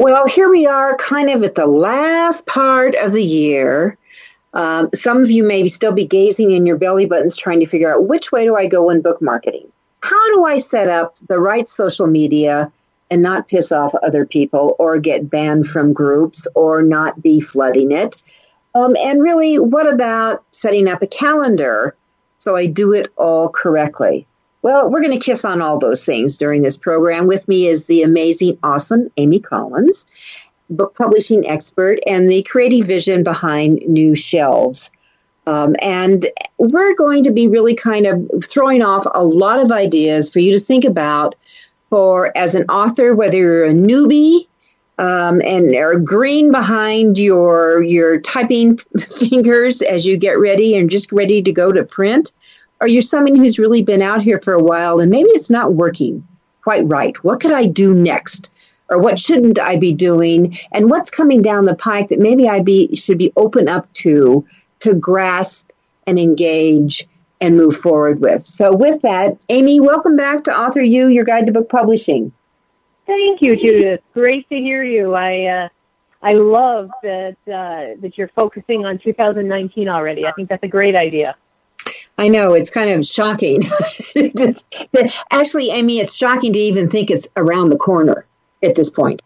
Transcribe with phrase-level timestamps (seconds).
[0.00, 3.98] Well, here we are, kind of at the last part of the year.
[4.54, 7.92] Um, some of you may still be gazing in your belly buttons trying to figure
[7.92, 9.70] out which way do I go in book marketing?
[10.02, 12.72] How do I set up the right social media
[13.10, 17.92] and not piss off other people or get banned from groups or not be flooding
[17.92, 18.22] it?
[18.74, 21.94] Um, and really, what about setting up a calendar
[22.38, 24.26] so I do it all correctly?
[24.62, 27.26] Well, we're going to kiss on all those things during this program.
[27.26, 30.06] With me is the amazing, awesome Amy Collins,
[30.68, 34.90] book publishing expert and the creative vision behind New Shelves.
[35.46, 36.26] Um, and
[36.58, 40.52] we're going to be really kind of throwing off a lot of ideas for you
[40.52, 41.34] to think about
[41.88, 44.46] for as an author, whether you're a newbie
[44.98, 51.10] um, and are green behind your your typing fingers as you get ready and just
[51.10, 52.32] ready to go to print,
[52.80, 55.74] or you're someone who's really been out here for a while and maybe it's not
[55.74, 56.26] working
[56.62, 57.16] quite right.
[57.24, 58.50] What could I do next?
[58.88, 60.58] Or what shouldn't I be doing?
[60.72, 64.44] And what's coming down the pike that maybe I be should be open up to
[64.80, 65.70] to grasp
[66.06, 67.06] and engage
[67.40, 68.44] and move forward with.
[68.44, 72.32] So with that, Amy, welcome back to Author U, your guide to book publishing.
[73.06, 74.00] Thank you, Judith.
[74.12, 75.14] Great to hear you.
[75.14, 75.68] I uh,
[76.22, 80.26] I love that uh, that you're focusing on 2019 already.
[80.26, 81.36] I think that's a great idea.
[82.20, 83.62] I know it's kind of shocking.
[85.30, 88.26] Actually, Amy, it's shocking to even think it's around the corner
[88.62, 89.22] at this point.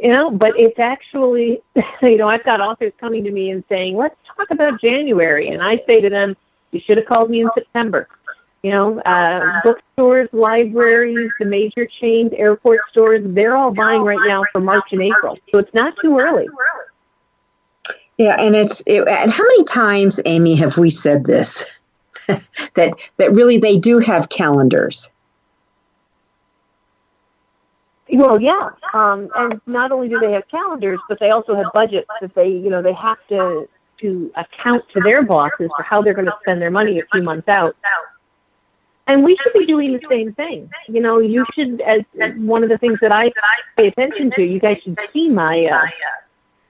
[0.00, 1.62] You know, but it's actually,
[2.02, 5.48] you know, I've got authors coming to me and saying, let's talk about January.
[5.48, 6.36] And I say to them,
[6.70, 8.06] you should have called me in September.
[8.62, 14.44] You know, uh, bookstores, libraries, the major chains, airport stores, they're all buying right now
[14.52, 15.36] for March and April.
[15.50, 16.46] So it's not too early.
[18.18, 21.78] Yeah, and it's it, and how many times, Amy, have we said this?
[22.74, 25.10] that that really they do have calendars.
[28.12, 32.06] Well, yeah, um, and not only do they have calendars, but they also have budgets
[32.20, 33.68] that they, you know, they have to
[34.00, 37.22] to account to their bosses for how they're going to spend their money a few
[37.22, 37.76] months out.
[39.06, 40.70] And we should be doing the same thing.
[40.88, 42.02] You know, you should, as
[42.36, 43.30] one of the things that I
[43.76, 45.86] pay attention to, you guys should see my uh,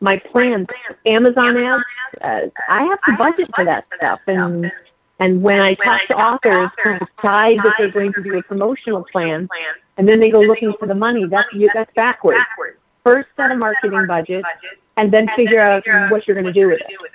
[0.05, 0.69] my plans.
[1.07, 1.83] Amazon ads,
[2.21, 4.71] uh, I have to budget for that stuff, and
[5.19, 9.05] and when I talk to authors who decide that they're going to do a promotional
[9.11, 9.49] plan,
[9.97, 12.39] and then they go looking for the money, that's that's backwards.
[13.03, 14.45] First, set a marketing budget,
[14.97, 17.11] and then figure out what you're going to do with it.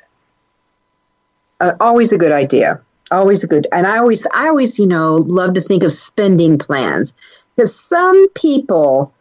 [1.62, 2.82] Uh, always a good idea.
[3.12, 6.60] Always a good, and I always, I always, you know, love to think of spending
[6.60, 7.14] plans
[7.56, 9.12] because some people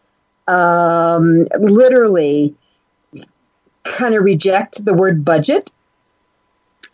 [0.47, 2.55] um, literally
[3.93, 5.71] kind of reject the word budget.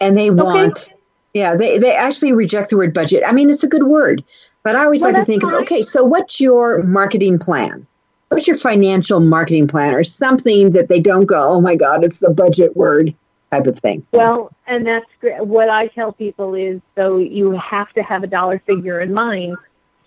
[0.01, 0.97] And they want okay.
[1.35, 3.23] yeah they, they actually reject the word budget.
[3.27, 4.25] I mean it's a good word
[4.65, 5.55] but i always well, like to think fine.
[5.55, 7.87] of okay so what's your marketing plan?
[8.29, 12.19] What's your financial marketing plan or something that they don't go oh my god it's
[12.19, 13.15] the budget word
[13.53, 14.05] type of thing?
[14.11, 15.47] Well and that's great.
[15.47, 19.57] What i tell people is so you have to have a dollar figure in mind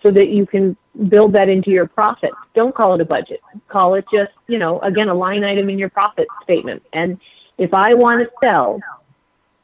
[0.02, 0.76] so that you can
[1.08, 2.32] build that into your profit.
[2.54, 3.40] Don't call it a budget.
[3.68, 6.82] Call it just, you know, again, a line item in your profit statement.
[6.92, 7.20] And
[7.56, 8.80] if I want to sell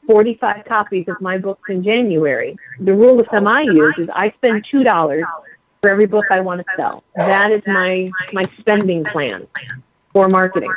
[0.07, 4.31] 45 copies of my books in January, the rule of thumb I use is I
[4.33, 5.25] spend $2
[5.81, 7.03] for every book I want to sell.
[7.17, 9.47] That is my, my spending plan
[10.13, 10.73] for marketing.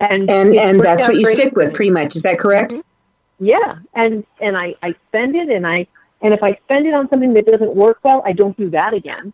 [0.00, 2.16] And, and, and that's what you stick with pretty much.
[2.16, 2.72] Is that correct?
[2.72, 2.80] Mm-hmm.
[3.46, 3.78] Yeah.
[3.94, 5.86] And, and I, I spend it and I
[6.22, 8.94] and if I spend it on something that doesn't work well, I don't do that
[8.94, 9.32] again.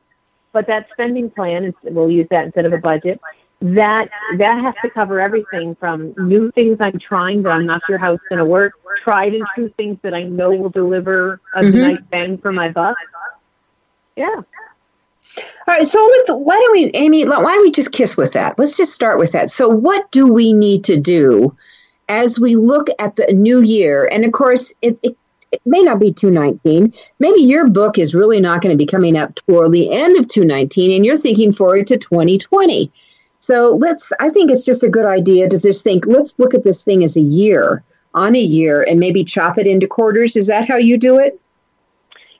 [0.53, 3.21] But that spending plan, we'll use that instead of a budget,
[3.61, 7.97] that that has to cover everything from new things I'm trying that I'm not sure
[7.97, 11.63] how it's going to work, tried and true things that I know will deliver a
[11.63, 11.79] mm-hmm.
[11.79, 12.97] nice bang for my buck.
[14.17, 14.43] Yeah.
[15.39, 16.31] All right, so let's.
[16.31, 17.25] Why don't we, Amy?
[17.27, 18.59] Why don't we just kiss with that?
[18.59, 19.51] Let's just start with that.
[19.51, 21.57] So, what do we need to do
[22.09, 24.09] as we look at the new year?
[24.11, 25.17] And of course, it, it
[25.53, 26.93] it may not be 219.
[27.19, 30.27] Maybe your book is really not going to be coming up toward the end of
[30.27, 32.91] 219 and you're thinking forward to 2020.
[33.41, 36.65] So let's, I think it's just a good idea to just think, let's look at
[36.65, 37.85] this thing as a year,
[38.15, 40.37] on a year, and maybe chop it into quarters.
[40.37, 41.39] Is that how you do it?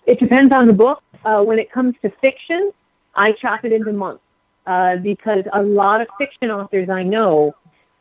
[0.07, 1.03] It depends on the book.
[1.25, 2.73] Uh, when it comes to fiction,
[3.15, 4.23] I chop it into months
[4.67, 7.55] uh, because a lot of fiction authors I know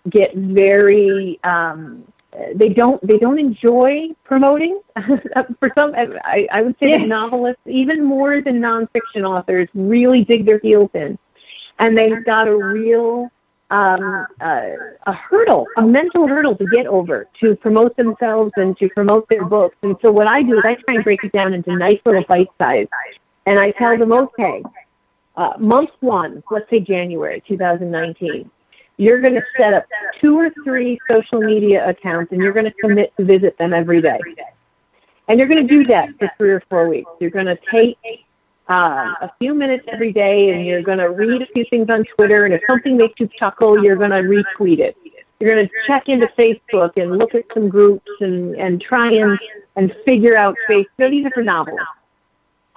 [0.10, 2.11] get very um,
[2.56, 4.82] they don't they don't enjoy promoting.
[5.60, 6.98] For some, I, I would say yeah.
[7.00, 11.18] that novelists, even more than nonfiction authors, really dig their heels in,
[11.80, 13.30] and they've got a real
[13.70, 14.62] um, uh,
[15.08, 19.46] a hurdle, a mental hurdle to get over to promote themselves and to promote their
[19.46, 19.76] books.
[19.82, 22.24] And so what I do is I try and break it down into nice little
[22.28, 22.88] bite size,
[23.46, 24.64] and I tell them, okay,
[25.36, 28.50] uh, month one, let's say January 2019
[29.02, 29.84] you're going to set up
[30.20, 34.00] two or three social media accounts and you're going to commit to visit them every
[34.00, 34.20] day.
[35.28, 37.10] And you're going to do that for three or four weeks.
[37.20, 37.98] You're going to take
[38.70, 42.06] uh, a few minutes every day and you're going to read a few things on
[42.16, 42.46] Twitter.
[42.46, 44.96] And if something makes you chuckle, you're going to retweet it.
[45.40, 49.40] You're going to check into Facebook and look at some groups and, and try and,
[49.78, 51.10] and figure out Facebook.
[51.10, 51.80] These are for novels.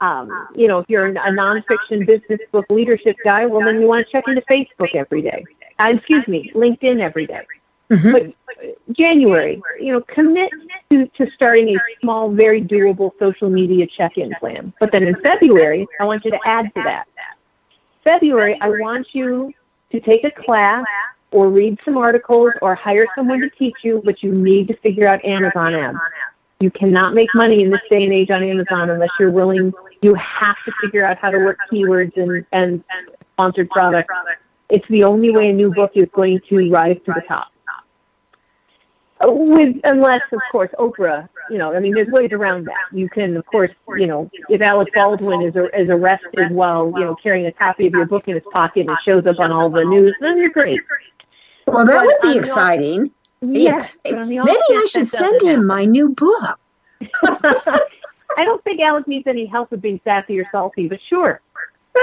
[0.01, 4.07] Um, you know, if you're a nonfiction business book leadership guy, well, then you want
[4.07, 5.45] to check into Facebook every day
[5.79, 7.41] uh, excuse me, LinkedIn every day.
[7.91, 8.13] Mm-hmm.
[8.13, 10.51] But January, you know, commit
[10.91, 14.73] to, to starting a small, very doable social media check-in plan.
[14.81, 17.05] But then in February, I want you to add to that.
[18.05, 19.53] February, I want you
[19.93, 20.85] to take a class
[21.31, 25.07] or read some articles or hire someone to teach you, but you need to figure
[25.07, 25.99] out Amazon ads.
[26.65, 29.73] You cannot make money in this day and age on Amazon unless you're willing.
[30.03, 32.83] You have to figure out how to work keywords and, and
[33.35, 34.13] sponsored products
[34.69, 37.49] it's the only way a new book is going to rise to the top.
[39.27, 41.29] With unless, of course, Oprah.
[41.51, 42.75] You know, I mean, there's ways around that.
[42.93, 47.15] You can, of course, you know, if Alec Baldwin is is arrested while you know
[47.23, 49.85] carrying a copy of your book in his pocket and shows up on all the
[49.85, 50.81] news, then you're great.
[51.67, 53.11] Well, that would be exciting.
[53.53, 56.59] Yeah, maybe I should send him my new book.
[58.37, 61.41] I don't think Alec needs any help with being sassy or salty, but sure.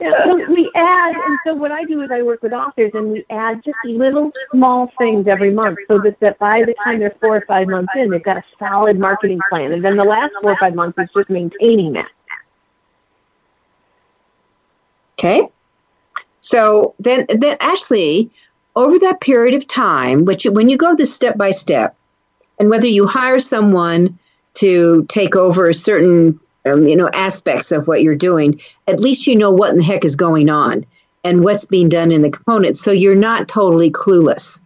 [0.00, 3.12] yeah, so we add, and so what I do is I work with authors, and
[3.12, 7.16] we add just little small things every month, so that, that by the time they're
[7.22, 10.32] four or five months in, they've got a solid marketing plan, and then the last
[10.42, 12.10] four or five months is just maintaining that.
[15.18, 15.48] Okay,
[16.44, 18.30] so then, then actually,
[18.76, 21.96] over that period of time, which when you go this step by step,
[22.58, 24.18] and whether you hire someone
[24.54, 29.36] to take over certain um, you know aspects of what you're doing at least you
[29.36, 30.86] know what in the heck is going on
[31.24, 34.60] and what's being done in the components so you're not totally clueless.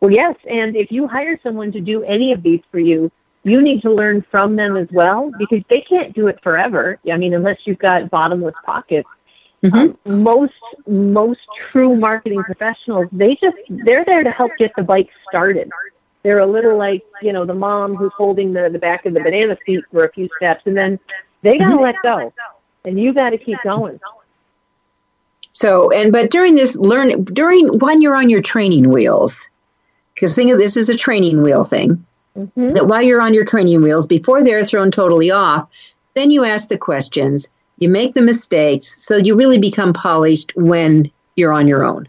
[0.00, 3.10] Well yes and if you hire someone to do any of these for you
[3.44, 6.98] you need to learn from them as well because they can't do it forever.
[7.10, 9.08] I mean unless you've got bottomless pockets
[9.70, 10.10] mm-hmm.
[10.10, 10.52] um, most
[10.86, 11.40] most
[11.70, 15.70] true marketing professionals they just they're there to help get the bike started
[16.22, 19.20] they're a little like you know the mom who's holding the, the back of the
[19.20, 20.98] banana seat for a few steps and then
[21.46, 22.32] they got to let go,
[22.84, 24.00] and you got to keep going.
[25.52, 29.48] So, and but during this learn during when you're on your training wheels,
[30.14, 32.04] because think of this as a training wheel thing.
[32.36, 32.72] Mm-hmm.
[32.72, 35.68] That while you're on your training wheels, before they're thrown totally off,
[36.14, 41.10] then you ask the questions, you make the mistakes, so you really become polished when
[41.36, 42.08] you're on your own.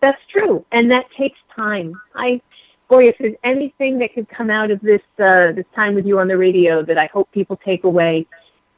[0.00, 2.00] That's true, and that takes time.
[2.14, 2.40] I
[2.88, 6.18] boy, if there's anything that could come out of this uh, this time with you
[6.18, 8.26] on the radio that I hope people take away,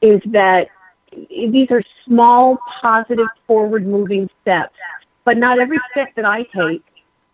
[0.00, 0.68] is that
[1.30, 4.74] these are small, positive, forward-moving steps.
[5.24, 6.84] But not every step that I take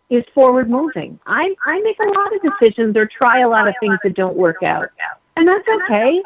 [0.08, 1.20] is forward-moving.
[1.26, 4.36] I I make a lot of decisions or try a lot of things that don't
[4.36, 4.88] work out,
[5.36, 6.22] and that's okay.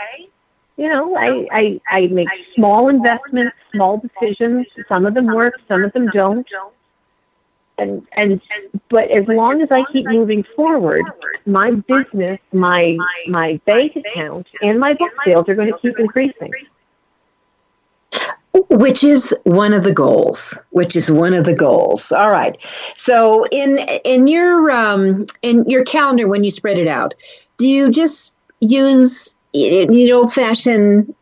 [0.76, 4.66] You know, I, I, I make small investments, small decisions.
[4.88, 6.47] Some of them work, some of them don't
[7.78, 8.40] and and
[8.90, 11.04] but as long as I keep moving forward,
[11.45, 12.97] my business, my
[13.28, 16.52] my bank account, and my book sales are going to keep increasing.
[18.71, 20.54] Which is one of the goals.
[20.71, 22.11] Which is one of the goals.
[22.11, 22.56] All right.
[22.97, 27.14] So in in your um, in your calendar when you spread it out,
[27.59, 31.15] do you just use you know old fashioned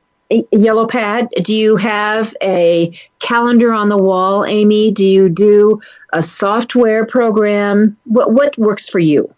[0.52, 1.28] yellow pad?
[1.42, 4.90] Do you have a calendar on the wall, Amy?
[4.90, 5.80] Do you do
[6.12, 7.96] a software program?
[8.04, 9.32] What what works for you?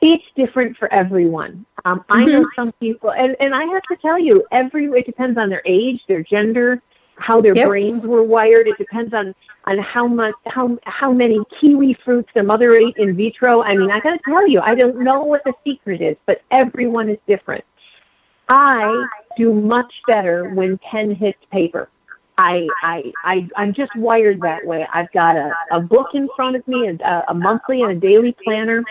[0.00, 1.66] It's different for everyone.
[1.84, 2.12] Um, mm-hmm.
[2.12, 5.50] I know some people, and, and I have to tell you, every it depends on
[5.50, 6.82] their age, their gender,
[7.20, 7.68] how their Yep.
[7.68, 8.66] brains were wired.
[8.68, 9.34] It depends on
[9.66, 13.62] on how much how how many kiwi fruits the mother ate in vitro.
[13.62, 16.42] I mean, I got to tell you, I don't know what the secret is, but
[16.50, 17.64] everyone is different.
[18.48, 21.88] I do much better when pen hits paper.
[22.36, 24.86] I, I, I, I'm just wired that way.
[24.92, 28.34] I've got a, a book in front of me, a, a monthly and a daily
[28.42, 28.82] planner,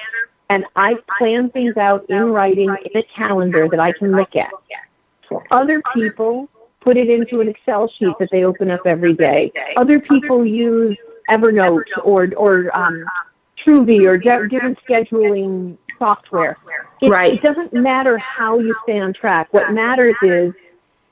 [0.50, 4.52] and I plan things out in writing in a calendar that I can look at.
[5.28, 6.48] For Other people
[6.82, 9.52] put it into an Excel sheet that they open up every day.
[9.78, 10.98] Other people use
[11.30, 13.04] Evernote or, or um,
[13.64, 16.58] Truby or di- different scheduling software.
[17.02, 17.34] It, Right.
[17.34, 19.50] it doesn't matter how you stay on track.
[19.52, 20.54] What matters is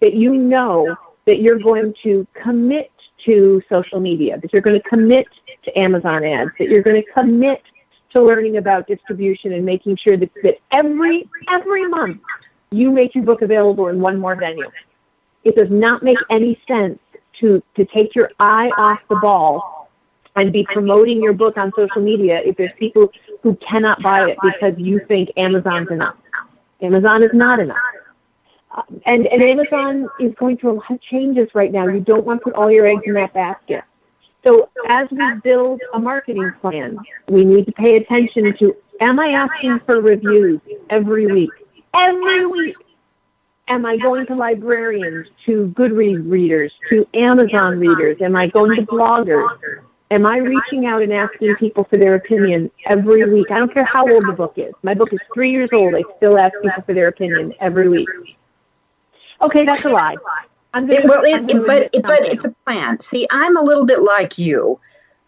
[0.02, 0.96] that you know
[1.26, 2.92] that you're going to commit
[3.26, 5.28] to social media, that you're going to commit
[5.66, 7.62] to Amazon ads, that you're going to commit
[8.14, 12.22] to learning about distribution and making sure that, that every every month
[12.72, 14.70] you make your book available in one more venue.
[15.44, 17.00] It does not make any sense
[17.40, 19.90] to to take your eye off the ball
[20.36, 24.38] and be promoting your book on social media if there's people who cannot buy it
[24.42, 26.16] because you think Amazon's enough.
[26.82, 27.78] Amazon is not enough.
[28.72, 31.88] Uh, and, and Amazon is going through a lot of changes right now.
[31.88, 33.84] You don't want to put all your eggs in that basket.
[34.46, 39.30] So as we build a marketing plan, we need to pay attention to, am I
[39.30, 41.50] asking for reviews every week?
[41.96, 42.76] Every week.
[43.70, 48.18] Am I going to librarians, to Goodreads readers, to Amazon readers?
[48.22, 49.82] Am I going to bloggers?
[50.10, 53.52] Am I reaching out and asking people for their opinion every week?
[53.52, 54.74] I don't care how old the book is.
[54.84, 55.94] My book is three years old.
[55.96, 58.08] I still ask people for their opinion every week.
[59.42, 60.16] Okay, that's a lie.
[60.74, 63.00] I'm gonna, well, it, but it, but it's a plan.
[63.02, 64.80] See, I'm a little bit like you.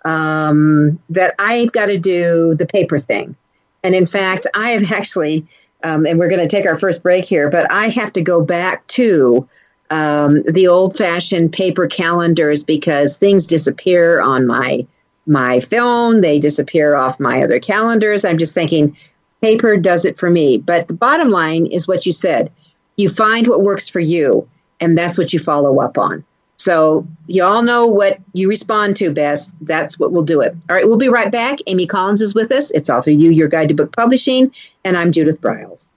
[0.05, 3.35] Um, that I've got to do the paper thing,
[3.83, 5.45] and in fact, I have actually,
[5.83, 7.49] um, and we're going to take our first break here.
[7.49, 9.47] But I have to go back to
[9.89, 14.85] um, the old-fashioned paper calendars because things disappear on my
[15.25, 16.21] my phone.
[16.21, 18.25] They disappear off my other calendars.
[18.25, 18.97] I'm just thinking,
[19.41, 20.57] paper does it for me.
[20.57, 22.51] But the bottom line is what you said.
[22.97, 24.47] You find what works for you,
[24.79, 26.25] and that's what you follow up on.
[26.59, 29.51] So you all know what you respond to best.
[29.61, 30.53] That's what will do it.
[30.69, 31.59] All right, we'll be right back.
[31.67, 32.69] Amy Collins is with us.
[32.71, 34.51] It's Author U, Your Guide to Book Publishing,
[34.83, 35.87] and I'm Judith Briles.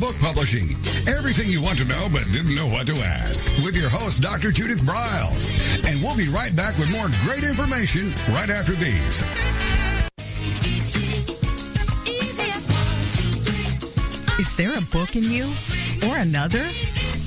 [0.00, 0.70] Book publishing.
[1.06, 3.44] Everything you want to know but didn't know what to ask.
[3.62, 4.50] With your host, Dr.
[4.50, 5.50] Judith Briles.
[5.86, 9.22] And we'll be right back with more great information right after these.
[14.40, 15.52] Is there a book in you
[16.08, 16.64] or another?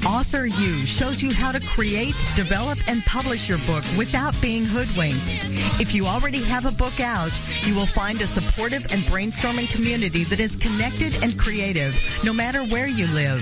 [0.05, 5.39] Author U shows you how to create, develop, and publish your book without being hoodwinked.
[5.79, 7.31] If you already have a book out,
[7.61, 11.95] you will find a supportive and brainstorming community that is connected and creative,
[12.25, 13.41] no matter where you live.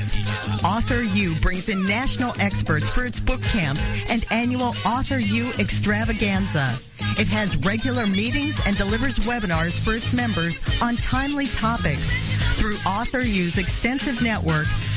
[0.64, 6.68] Author U brings in national experts for its book camps and annual Author U extravaganza.
[7.18, 12.12] It has regular meetings and delivers webinars for its members on timely topics.
[12.60, 14.68] Through Author U's extensive network,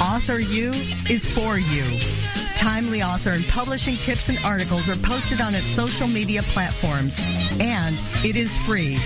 [0.00, 0.70] Author U
[1.08, 1.84] is for you.
[2.56, 7.18] Timely author and publishing tips and articles are posted on its social media platforms,
[7.58, 8.98] and it is free.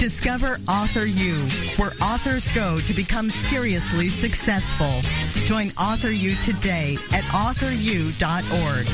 [0.00, 1.34] Discover Author U,
[1.76, 5.00] where authors go to become seriously successful.
[5.44, 8.86] Join Author U today at authoru.org.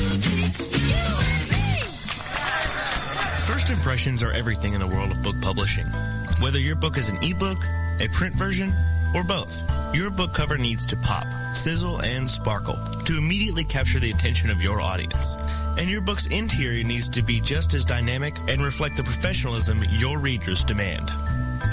[3.47, 5.85] First impressions are everything in the world of book publishing.
[6.39, 7.57] Whether your book is an ebook,
[7.99, 8.71] a print version,
[9.15, 9.55] or both,
[9.93, 14.61] your book cover needs to pop, sizzle, and sparkle to immediately capture the attention of
[14.61, 15.37] your audience.
[15.77, 20.19] And your book's interior needs to be just as dynamic and reflect the professionalism your
[20.19, 21.11] readers demand.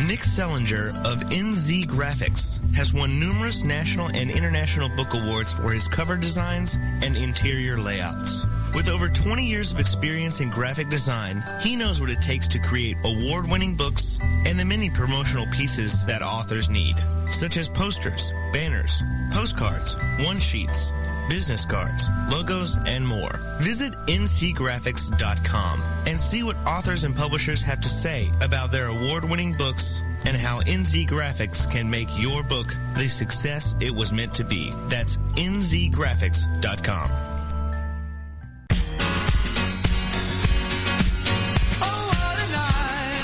[0.06, 5.87] Nick Zelinger of NZ Graphics has won numerous national and international book awards for his
[5.88, 8.47] cover designs and interior layouts.
[8.74, 12.58] With over 20 years of experience in graphic design, he knows what it takes to
[12.60, 16.94] create award-winning books and the many promotional pieces that authors need,
[17.30, 20.92] such as posters, banners, postcards, one-sheets,
[21.28, 23.32] business cards, logos, and more.
[23.60, 30.00] Visit nzgraphics.com and see what authors and publishers have to say about their award-winning books
[30.26, 34.72] and how NZ Graphics can make your book the success it was meant to be.
[34.88, 37.29] That's nzgraphics.com.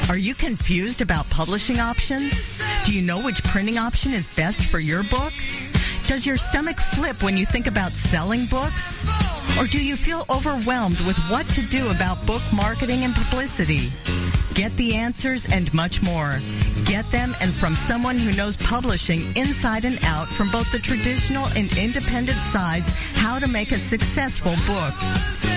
[0.09, 2.63] Are you confused about publishing options?
[2.85, 5.33] Do you know which printing option is best for your book?
[6.05, 9.05] Does your stomach flip when you think about selling books?
[9.59, 13.91] Or do you feel overwhelmed with what to do about book marketing and publicity?
[14.55, 16.39] Get the answers and much more.
[16.85, 21.47] Get them and from someone who knows publishing inside and out from both the traditional
[21.57, 24.95] and independent sides how to make a successful book.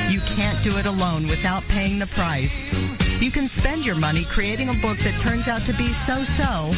[0.09, 2.98] You can't do it alone without paying the price.
[3.19, 6.71] You can spend your money creating a book that turns out to be so-so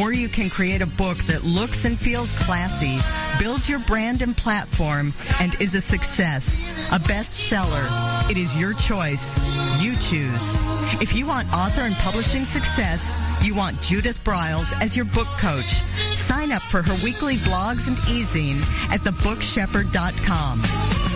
[0.00, 2.98] or you can create a book that looks and feels classy,
[3.42, 6.90] builds your brand and platform, and is a success.
[6.92, 8.30] A bestseller.
[8.30, 9.24] It is your choice.
[9.82, 10.42] You choose.
[11.00, 13.10] If you want author and publishing success,
[13.44, 15.82] you want Judith Briles as your book coach.
[16.16, 18.60] Sign up for her weekly blogs and e-zine
[18.92, 21.15] at thebookshepherd.com.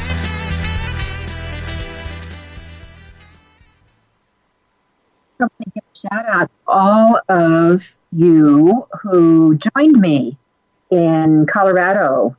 [5.73, 10.37] Give a shout out to all of you who joined me
[10.89, 12.35] in Colorado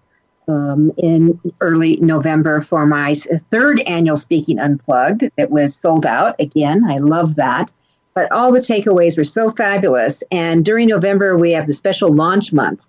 [0.49, 3.15] um, in early November for my
[3.51, 6.35] third annual Speaking Unplugged that was sold out.
[6.39, 7.73] Again, I love that.
[8.15, 10.23] But all the takeaways were so fabulous.
[10.31, 12.85] And during November, we have the special launch month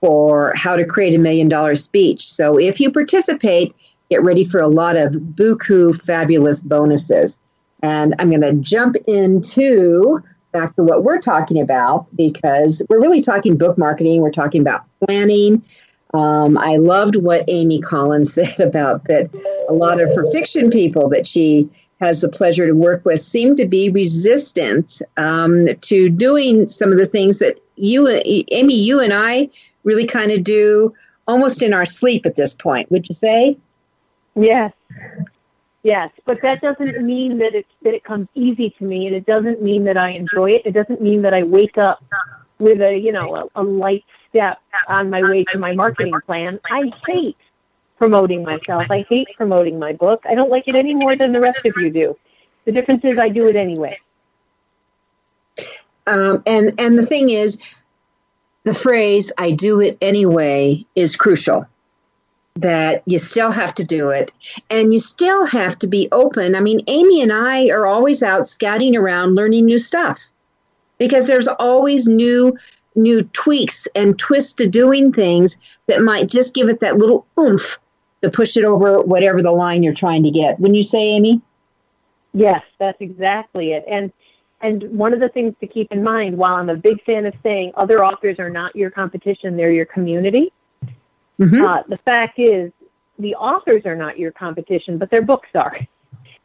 [0.00, 2.26] for how to create a million dollar speech.
[2.26, 3.74] So if you participate,
[4.10, 7.38] get ready for a lot of buku fabulous bonuses.
[7.82, 13.22] And I'm going to jump into back to what we're talking about because we're really
[13.22, 14.20] talking book marketing.
[14.20, 15.64] We're talking about planning.
[16.14, 19.30] Um, I loved what Amy Collins said about that
[19.68, 21.68] a lot of her fiction people that she
[22.00, 26.98] has the pleasure to work with seem to be resistant um, to doing some of
[26.98, 29.48] the things that you, Amy, you and I
[29.84, 30.92] really kind of do
[31.28, 32.90] almost in our sleep at this point.
[32.90, 33.56] Would you say?
[34.34, 34.72] Yes.
[35.82, 39.26] Yes, but that doesn't mean that it that it comes easy to me, and it
[39.26, 40.62] doesn't mean that I enjoy it.
[40.64, 42.04] It doesn't mean that I wake up
[42.58, 46.60] with a you know a, a light step on my way to my marketing plan.
[46.70, 47.36] I hate
[47.98, 48.84] promoting myself.
[48.90, 50.22] I hate promoting my book.
[50.28, 52.16] I don't like it any more than the rest of you do.
[52.64, 53.98] The difference is I do it anyway.
[56.06, 57.58] Um, and and the thing is,
[58.62, 61.66] the phrase "I do it anyway" is crucial
[62.54, 64.30] that you still have to do it
[64.70, 66.54] and you still have to be open.
[66.54, 70.30] I mean, Amy and I are always out scouting around learning new stuff
[70.98, 72.56] because there's always new
[72.94, 77.78] new tweaks and twists to doing things that might just give it that little oomph
[78.20, 80.60] to push it over whatever the line you're trying to get.
[80.60, 81.40] Wouldn't you say, Amy?
[82.34, 83.84] Yes, that's exactly it.
[83.88, 84.12] And
[84.60, 87.34] and one of the things to keep in mind, while I'm a big fan of
[87.42, 90.52] saying other authors are not your competition, they're your community,
[91.40, 91.64] Mm-hmm.
[91.64, 92.72] Uh, the fact is,
[93.18, 95.76] the authors are not your competition, but their books are.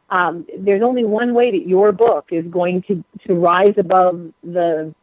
[0.09, 4.93] Um, there's only one way that your book is going to, to rise above the.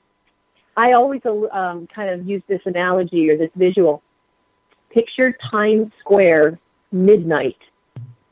[0.77, 4.03] I always um, kind of use this analogy or this visual.
[4.90, 6.59] Picture Times Square
[6.90, 7.59] midnight,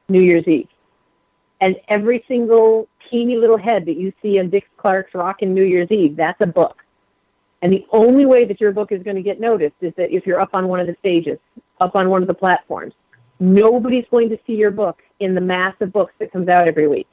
[0.08, 0.68] New Year's Eve,
[1.60, 5.90] and every single teeny little head that you see on Dick Clark's Rockin' New Year's
[5.90, 6.81] Eve, that's a book.
[7.62, 10.26] And the only way that your book is going to get noticed is that if
[10.26, 11.38] you're up on one of the stages,
[11.80, 12.92] up on one of the platforms.
[13.40, 16.88] Nobody's going to see your book in the mass of books that comes out every
[16.88, 17.08] week.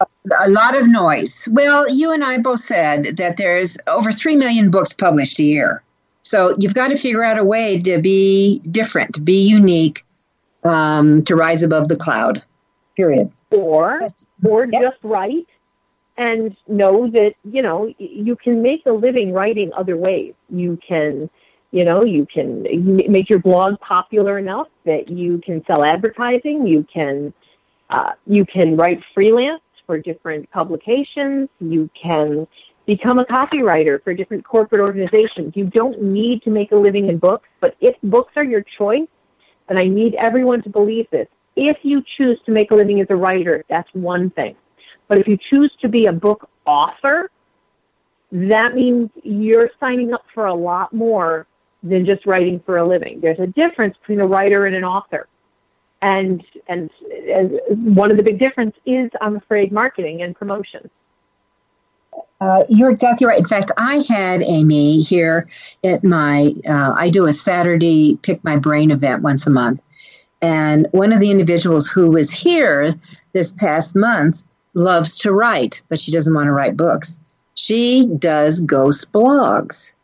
[0.00, 1.48] A lot of noise.
[1.50, 5.82] Well, you and I both said that there's over 3 million books published a year.
[6.22, 10.04] So you've got to figure out a way to be different, to be unique,
[10.64, 12.44] um, to rise above the cloud,
[12.96, 13.32] period.
[13.50, 14.06] Or,
[14.44, 14.82] or yep.
[14.82, 15.47] just write
[16.18, 20.34] and know that you know you can make a living writing other ways.
[20.50, 21.30] You can,
[21.70, 22.64] you know, you can
[23.08, 26.66] make your blog popular enough that you can sell advertising.
[26.66, 27.32] You can,
[27.88, 31.48] uh, you can write freelance for different publications.
[31.60, 32.46] You can
[32.84, 35.52] become a copywriter for different corporate organizations.
[35.54, 39.08] You don't need to make a living in books, but if books are your choice,
[39.68, 43.06] and I need everyone to believe this, if you choose to make a living as
[43.10, 44.56] a writer, that's one thing.
[45.08, 47.30] But if you choose to be a book author,
[48.30, 51.46] that means you're signing up for a lot more
[51.82, 53.20] than just writing for a living.
[53.20, 55.26] There's a difference between a writer and an author.
[56.02, 57.58] And, and, and
[57.96, 60.90] one of the big difference is, I'm afraid, marketing and promotion.
[62.40, 63.38] Uh, you're exactly right.
[63.38, 65.48] In fact, I had Amy here
[65.82, 69.82] at my, uh, I do a Saturday Pick My Brain event once a month.
[70.40, 72.94] And one of the individuals who was here
[73.32, 77.18] this past month loves to write, but she doesn't want to write books.
[77.54, 79.94] She does ghost blogs,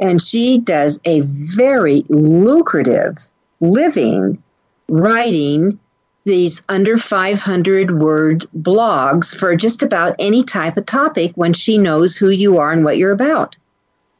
[0.00, 3.18] and she does a very lucrative
[3.60, 4.42] living
[4.88, 5.78] writing
[6.24, 12.16] these under 500 word blogs for just about any type of topic when she knows
[12.16, 13.56] who you are and what you're about.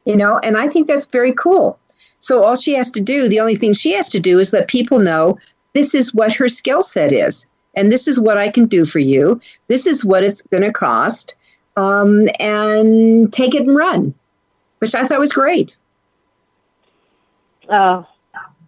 [0.05, 1.79] You know, and I think that's very cool.
[2.19, 4.67] So all she has to do, the only thing she has to do is let
[4.67, 5.37] people know
[5.73, 7.45] this is what her skill set is.
[7.75, 9.41] And this is what I can do for you.
[9.67, 11.35] This is what it's going to cost.
[11.75, 14.13] Um, and take it and run,
[14.77, 15.75] which I thought was great.
[17.67, 18.05] Oh,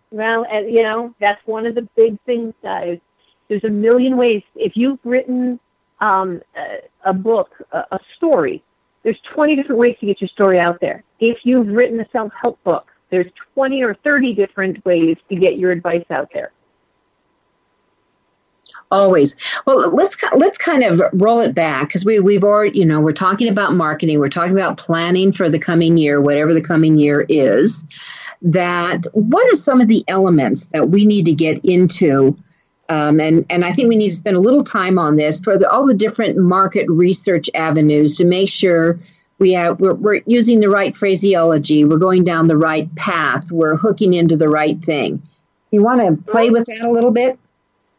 [0.10, 3.00] well, you know, that's one of the big things, guys.
[3.48, 4.42] There's a million ways.
[4.56, 5.60] If you've written
[6.00, 8.64] um, a, a, book, a, a story,
[9.04, 11.04] there's 20 different ways to get your story out there.
[11.20, 15.60] If you've written a self help book, there's 20 or 30 different ways to get
[15.60, 16.52] your advice out there.
[18.96, 19.36] Always.
[19.66, 23.12] Well, let's let's kind of roll it back because we we've already you know we're
[23.12, 27.26] talking about marketing, we're talking about planning for the coming year, whatever the coming year
[27.28, 27.84] is.
[28.42, 32.38] That what are some of the elements that we need to get into
[32.88, 35.58] um, and and I think we need to spend a little time on this for
[35.58, 39.00] the, all the different market research avenues to make sure
[39.40, 43.76] we have we're, we're using the right phraseology, we're going down the right path, we're
[43.76, 45.22] hooking into the right thing.
[45.72, 47.38] You want to play with that a little bit?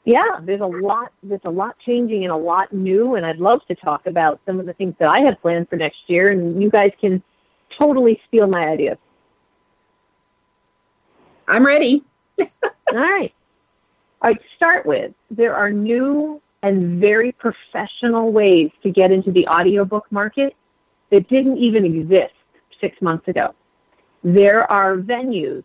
[0.07, 3.61] Yeah, there's a lot there's a lot changing and a lot new, and I'd love
[3.67, 6.63] to talk about some of the things that I have planned for next year, and
[6.63, 7.21] you guys can
[7.77, 8.99] totally steal my ideas.
[11.49, 12.05] I'm ready.
[12.41, 12.49] All
[12.95, 13.35] right.
[14.23, 20.07] I'd start with there are new and very professional ways to get into the audiobook
[20.13, 20.55] market
[21.11, 22.35] that didn't even exist
[22.81, 23.57] six months ago.
[24.23, 25.65] There are venues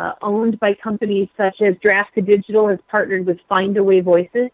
[0.00, 4.50] uh, owned by companies such as Draft Digital has partnered with Findaway Voices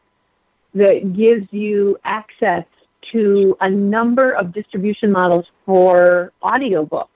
[0.75, 2.65] that gives you access
[3.13, 7.09] to a number of distribution models for audiobooks.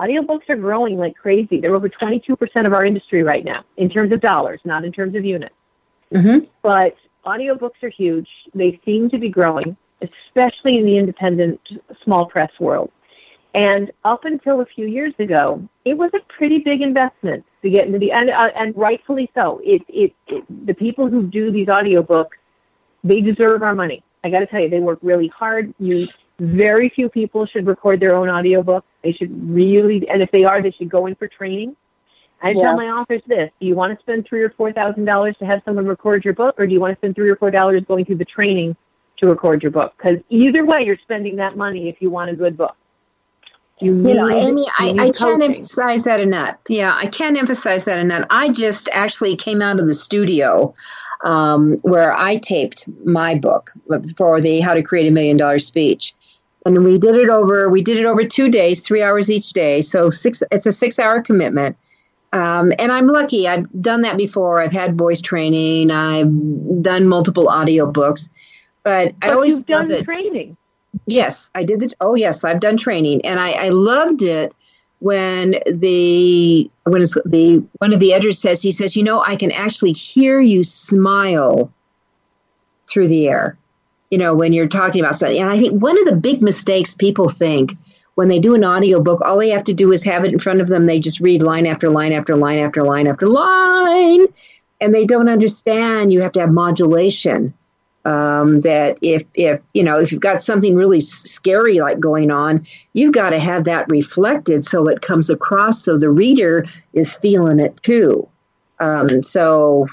[0.00, 1.60] Audiobooks are growing like crazy.
[1.60, 5.14] They're over 22% of our industry right now in terms of dollars, not in terms
[5.14, 5.54] of units.
[6.12, 6.46] Mm-hmm.
[6.62, 8.28] But audiobooks are huge.
[8.54, 11.60] They seem to be growing, especially in the independent
[12.02, 12.90] small press world.
[13.54, 17.86] And up until a few years ago, it was a pretty big investment to get
[17.86, 19.60] into the and uh, and rightfully so.
[19.64, 22.36] It, it it the people who do these audiobooks,
[23.04, 24.02] they deserve our money.
[24.24, 25.74] I got to tell you, they work really hard.
[25.78, 28.84] You very few people should record their own audiobook.
[29.02, 31.76] They should really, and if they are, they should go in for training.
[32.42, 32.62] I yeah.
[32.62, 35.46] tell my authors this: Do you want to spend three or four thousand dollars to
[35.46, 37.82] have someone record your book, or do you want to spend three or four dollars
[37.86, 38.76] going through the training
[39.18, 39.94] to record your book?
[39.96, 42.76] Because either way, you're spending that money if you want a good book.
[43.80, 46.56] You, you know, Amy, I, I can't emphasize that enough.
[46.68, 48.26] Yeah, I can't emphasize that enough.
[48.30, 50.72] I just actually came out of the studio
[51.24, 53.72] um, where I taped my book
[54.16, 56.14] for the How to Create a Million Dollar Speech,
[56.64, 57.68] and we did it over.
[57.68, 59.80] We did it over two days, three hours each day.
[59.80, 60.42] So six.
[60.52, 61.76] It's a six-hour commitment
[62.32, 63.46] um, and I'm lucky.
[63.46, 64.60] I've done that before.
[64.60, 65.90] I've had voice training.
[65.90, 66.32] I've
[66.82, 68.28] done multiple audio books,
[68.82, 70.56] but, but I always you've done training.
[71.06, 71.80] Yes, I did.
[71.80, 74.54] The, oh, yes, I've done training, and I, I loved it
[75.00, 79.50] when the when the one of the editors says he says, you know, I can
[79.50, 81.72] actually hear you smile
[82.88, 83.58] through the air.
[84.10, 86.94] You know, when you're talking about something, and I think one of the big mistakes
[86.94, 87.72] people think
[88.14, 90.60] when they do an audiobook, all they have to do is have it in front
[90.60, 90.86] of them.
[90.86, 94.26] They just read line after line after line after line after line,
[94.80, 96.12] and they don't understand.
[96.12, 97.54] You have to have modulation.
[98.04, 102.66] Um, that if if you know if you've got something really scary like going on,
[102.94, 107.60] you've got to have that reflected so it comes across so the reader is feeling
[107.60, 108.28] it too.
[108.80, 109.86] Um, so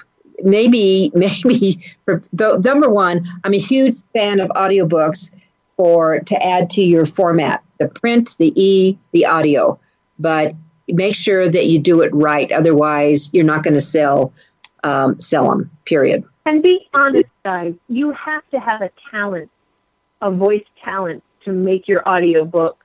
[0.44, 5.32] maybe maybe for the, number one, I'm a huge fan of audiobooks
[5.78, 9.80] for to add to your format the print, the e, the audio.
[10.18, 10.54] But
[10.90, 12.52] make sure that you do it right.
[12.52, 14.34] Otherwise, you're not going to sell
[14.84, 15.72] um, sell them.
[15.86, 16.24] Period.
[16.46, 17.74] And be honest, guys.
[17.88, 19.52] You have to have a talent,
[20.22, 22.78] a voice talent, to make your audio book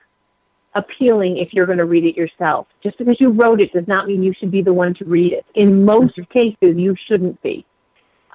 [0.75, 2.67] appealing if you're going to read it yourself.
[2.83, 5.33] Just because you wrote it does not mean you should be the one to read
[5.33, 5.45] it.
[5.55, 6.31] In most mm-hmm.
[6.31, 7.65] cases, you shouldn't be.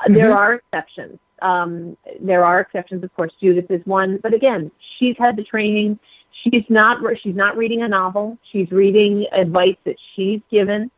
[0.03, 0.15] Mm-hmm.
[0.15, 1.19] There are exceptions.
[1.43, 3.33] Um, there are exceptions, of course.
[3.41, 5.99] Judith is one, but again, she's had the training.
[6.43, 6.99] She's not.
[7.23, 8.39] She's not reading a novel.
[8.51, 10.91] She's reading advice that she's given,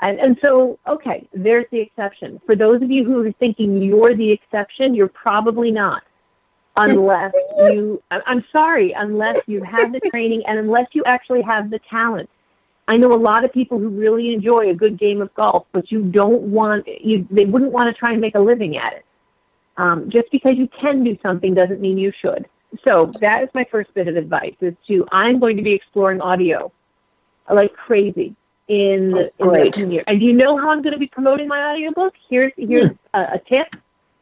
[0.00, 2.40] and, and so okay, there's the exception.
[2.46, 6.02] For those of you who are thinking you're the exception, you're probably not
[6.76, 11.80] unless you I'm sorry, unless you have the training and unless you actually have the
[11.90, 12.30] talent.
[12.86, 15.92] I know a lot of people who really enjoy a good game of golf, but
[15.92, 19.04] you don't want you they wouldn't want to try and make a living at it.
[19.76, 22.48] Um, just because you can do something doesn't mean you should.
[22.86, 26.20] So that is my first bit of advice: is to I'm going to be exploring
[26.20, 26.72] audio
[27.50, 28.36] like crazy
[28.68, 30.04] in, oh, in the year.
[30.06, 32.14] And you know how I'm going to be promoting my audiobook?
[32.30, 32.96] Here's here's hmm.
[33.14, 33.74] a, a tip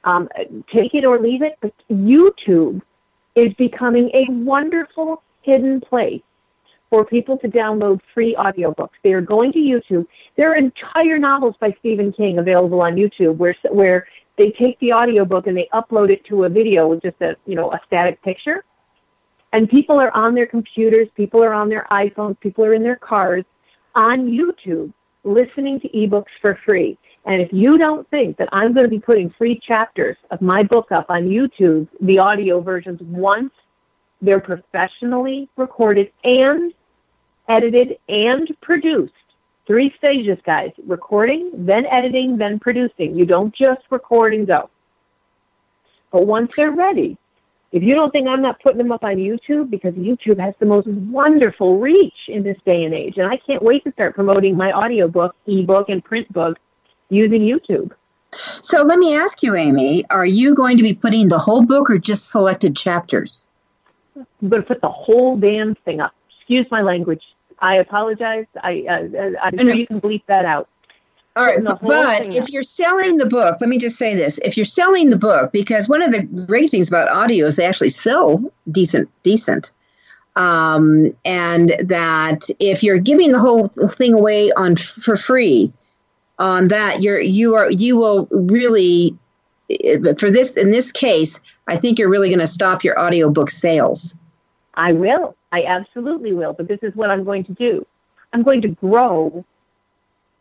[0.06, 0.28] um,
[0.74, 2.80] take it or leave it, but YouTube
[3.34, 6.22] is becoming a wonderful hidden place
[6.88, 8.90] for people to download free audiobooks.
[9.02, 10.06] They are going to YouTube.
[10.36, 14.06] There are entire novels by Stephen King available on YouTube where where
[14.38, 17.56] they take the audiobook and they upload it to a video with just a you
[17.56, 18.64] know a static picture.
[19.52, 22.96] And people are on their computers, people are on their iPhones, people are in their
[22.96, 23.44] cars
[23.96, 24.92] on YouTube
[25.24, 26.96] listening to ebooks for free.
[27.24, 30.62] And if you don't think that I'm going to be putting free chapters of my
[30.62, 33.52] book up on YouTube, the audio versions, once
[34.22, 36.72] they're professionally recorded and
[37.48, 39.12] edited and produced,
[39.66, 43.16] three stages, guys recording, then editing, then producing.
[43.16, 44.70] You don't just record and go.
[46.12, 47.18] But once they're ready,
[47.76, 50.64] if you don't think I'm not putting them up on YouTube, because YouTube has the
[50.64, 54.56] most wonderful reach in this day and age, and I can't wait to start promoting
[54.56, 56.56] my audiobook, ebook, and print book
[57.10, 57.92] using YouTube.
[58.62, 61.90] So let me ask you, Amy, are you going to be putting the whole book
[61.90, 63.44] or just selected chapters?
[64.16, 66.14] I'm going to put the whole damn thing up.
[66.38, 67.22] Excuse my language.
[67.58, 68.46] I apologize.
[68.62, 70.70] I, uh, I'm sure you can bleep that out.
[71.36, 74.64] All right, but if you're selling the book, let me just say this: if you're
[74.64, 78.42] selling the book, because one of the great things about audio is they actually sell
[78.72, 79.70] decent, decent,
[80.36, 85.74] um, and that if you're giving the whole thing away on for free,
[86.38, 89.16] on that you're you are you will really
[90.18, 94.14] for this in this case i think you're really going to stop your audiobook sales.
[94.74, 95.34] I will.
[95.52, 96.52] I absolutely will.
[96.52, 97.86] But this is what i'm going to do.
[98.32, 99.44] I'm going to grow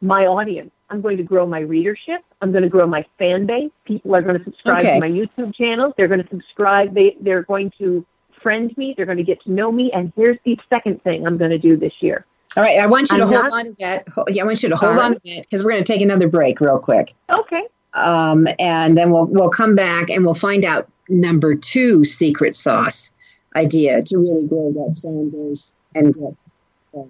[0.02, 2.22] my audience i'm going to grow my readership.
[2.42, 3.72] I'm going to grow my fan base.
[3.86, 4.94] People are going to subscribe okay.
[4.96, 5.94] to my youtube channel.
[5.98, 6.94] They're going to subscribe.
[6.94, 8.06] They, they're going to
[8.42, 8.94] friend me.
[8.96, 9.92] They're going to get to know me.
[9.92, 12.26] And here's the second thing i'm going to do this year.
[12.58, 14.08] All right, I want you to I'm hold not, on to that.
[14.30, 16.30] Yeah, I want you to hold on to that because we're going to take another
[16.30, 17.14] break real quick.
[17.30, 17.64] Okay.
[17.94, 23.12] Um, and then we'll we'll come back and we'll find out number two secret sauce
[23.56, 26.36] idea to really grow that fan base and get
[26.94, 27.10] fan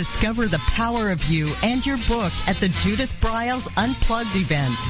[0.00, 4.80] Discover the power of you and your book at the Judith Briles Unplugged events.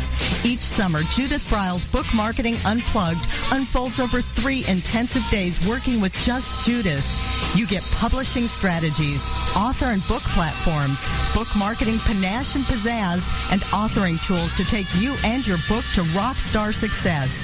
[0.47, 3.19] Each summer, Judith Briles Book Marketing Unplugged
[3.51, 7.03] unfolds over three intensive days working with just Judith.
[7.57, 11.03] You get publishing strategies, author and book platforms,
[11.35, 16.03] book marketing panache and pizzazz, and authoring tools to take you and your book to
[16.15, 17.35] rock star success.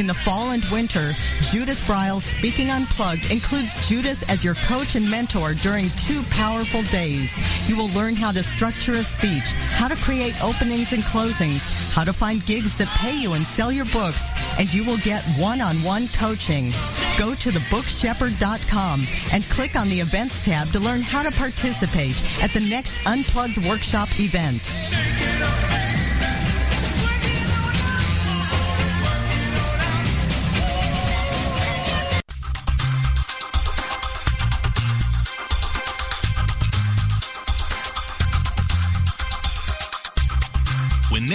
[0.00, 1.12] In the fall and winter,
[1.52, 7.36] Judith Briles Speaking Unplugged includes Judith as your coach and mentor during two powerful days.
[7.68, 9.44] You will learn how to structure a speech,
[9.76, 13.70] how to create openings and closings, how to find gigs that pay you and sell
[13.70, 16.70] your books, and you will get one-on-one coaching.
[17.18, 19.02] Go to thebookshepherd.com
[19.34, 23.58] and click on the events tab to learn how to participate at the next Unplugged
[23.68, 25.69] Workshop event.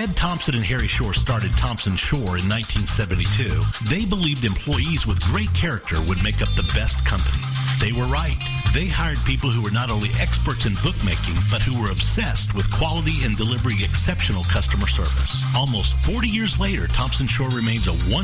[0.05, 5.51] Ned Thomson and Harry Shore started Thomson Shore in 1972, they believed employees with great
[5.55, 7.41] character would make up the best company.
[7.81, 8.37] They were right.
[8.69, 12.69] They hired people who were not only experts in bookmaking, but who were obsessed with
[12.69, 15.41] quality and delivering exceptional customer service.
[15.57, 18.21] Almost 40 years later, Thomson Shore remains a 100%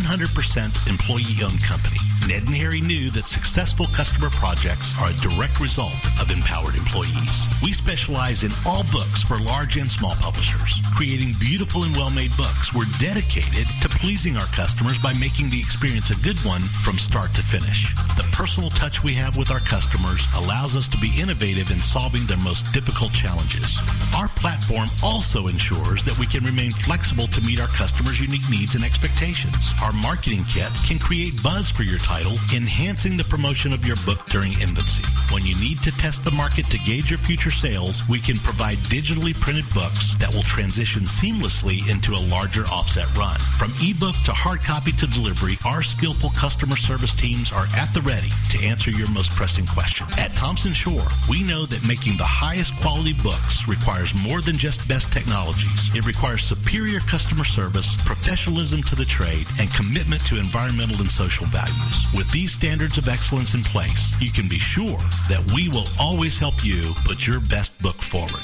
[0.85, 2.10] employee-owned company.
[2.27, 7.47] Ned and Harry knew that successful customer projects are a direct result of empowered employees.
[7.63, 10.81] We specialize in all books for large and small publishers.
[10.93, 16.11] Creating beautiful and well-made books, we're dedicated to pleasing our customers by making the experience
[16.11, 17.93] a good one from start to finish.
[18.15, 22.25] The personal touch we have with our customers allows us to be innovative in solving
[22.25, 23.77] their most difficult challenges.
[24.15, 28.75] Our platform also ensures that we can remain flexible to meet our customers' unique needs
[28.75, 29.71] and expectations.
[29.81, 34.25] Our marketing kit can create buzz for your title, enhancing the promotion of your book
[34.25, 35.03] during infancy.
[35.31, 38.75] When you need to test the market to gauge your future sales, we can provide
[38.91, 43.39] digitally printed books that will transition seamlessly into a larger offset run.
[43.55, 48.01] From ebook to hard copy to delivery, our skillful customer service teams are at the
[48.01, 50.05] ready to answer your most pressing question.
[50.17, 54.83] At Thomson Shore, we know that making the highest quality books requires more than just
[54.85, 55.87] best technologies.
[55.95, 61.47] It requires superior customer service, professionalism to the trade, and commitment to environmental and social
[61.47, 62.00] values.
[62.15, 64.97] With these standards of excellence in place, you can be sure
[65.29, 68.43] that we will always help you put your best book forward.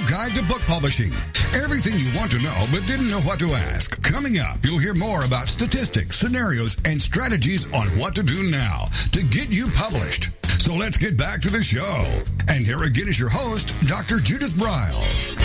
[0.00, 1.12] Your guide to book publishing.
[1.54, 4.00] Everything you want to know but didn't know what to ask.
[4.02, 8.86] Coming up, you'll hear more about statistics, scenarios, and strategies on what to do now
[9.12, 10.30] to get you published.
[10.60, 12.06] So let's get back to the show.
[12.48, 14.18] And here again is your host, Dr.
[14.18, 15.36] Judith Briles.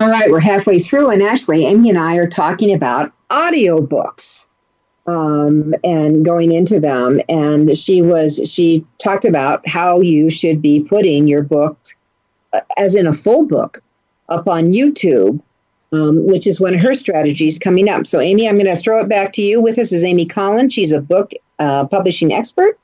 [0.00, 4.46] All right, we're halfway through, and actually, Amy and I are talking about audiobooks
[5.06, 7.20] um, and going into them.
[7.28, 11.78] And she was she talked about how you should be putting your book,
[12.52, 13.80] uh, as in a full book,
[14.28, 15.40] up on YouTube,
[15.92, 18.06] um, which is one of her strategies coming up.
[18.06, 19.60] So, Amy, I'm going to throw it back to you.
[19.60, 20.72] With us is Amy Collins.
[20.72, 22.78] She's a book uh, publishing expert.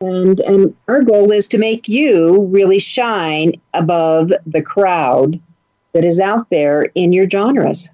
[0.00, 5.40] And, and our goal is to make you really shine above the crowd
[5.92, 7.90] that is out there in your genres.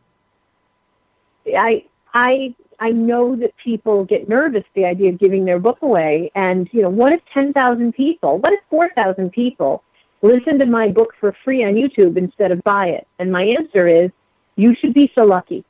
[1.47, 6.31] I I I know that people get nervous the idea of giving their book away,
[6.35, 9.83] and you know, what if ten thousand people, what if four thousand people
[10.23, 13.07] listen to my book for free on YouTube instead of buy it?
[13.19, 14.11] And my answer is,
[14.57, 15.65] you should be so lucky.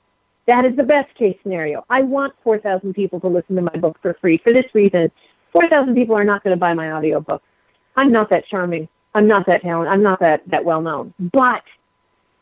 [0.46, 1.84] That is the best case scenario.
[1.88, 4.38] I want four thousand people to listen to my book for free.
[4.38, 5.10] For this reason,
[5.52, 7.42] four thousand people are not going to buy my audiobook.
[7.96, 8.88] I'm not that charming.
[9.14, 9.92] I'm not that talented.
[9.92, 11.14] I'm not that that well known.
[11.32, 11.62] But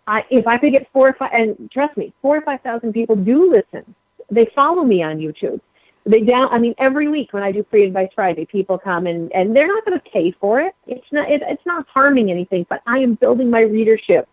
[0.07, 2.92] I, if I could get four or five, and trust me, four or five thousand
[2.92, 3.94] people do listen.
[4.31, 5.61] They follow me on YouTube.
[6.05, 6.49] They down.
[6.51, 9.69] I mean, every week when I do Free Advice Friday, people come and and they're
[9.69, 10.75] not going to pay for it.
[10.87, 11.31] It's not.
[11.31, 12.67] It, it's not harming anything.
[12.69, 14.29] But I am building my readership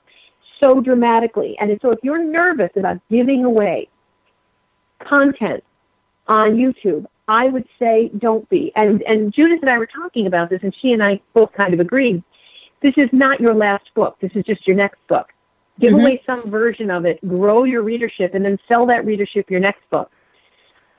[0.62, 1.56] so dramatically.
[1.60, 3.88] And so, if you're nervous about giving away
[4.99, 5.63] content
[6.28, 8.71] on YouTube, I would say don't be.
[8.75, 11.75] And and Judith and I were talking about this, and she and I both kind
[11.75, 12.23] of agreed.
[12.82, 14.17] This is not your last book.
[14.19, 15.28] This is just your next book.
[15.79, 16.01] Give mm-hmm.
[16.01, 19.89] away some version of it, grow your readership, and then sell that readership your next
[19.89, 20.11] book.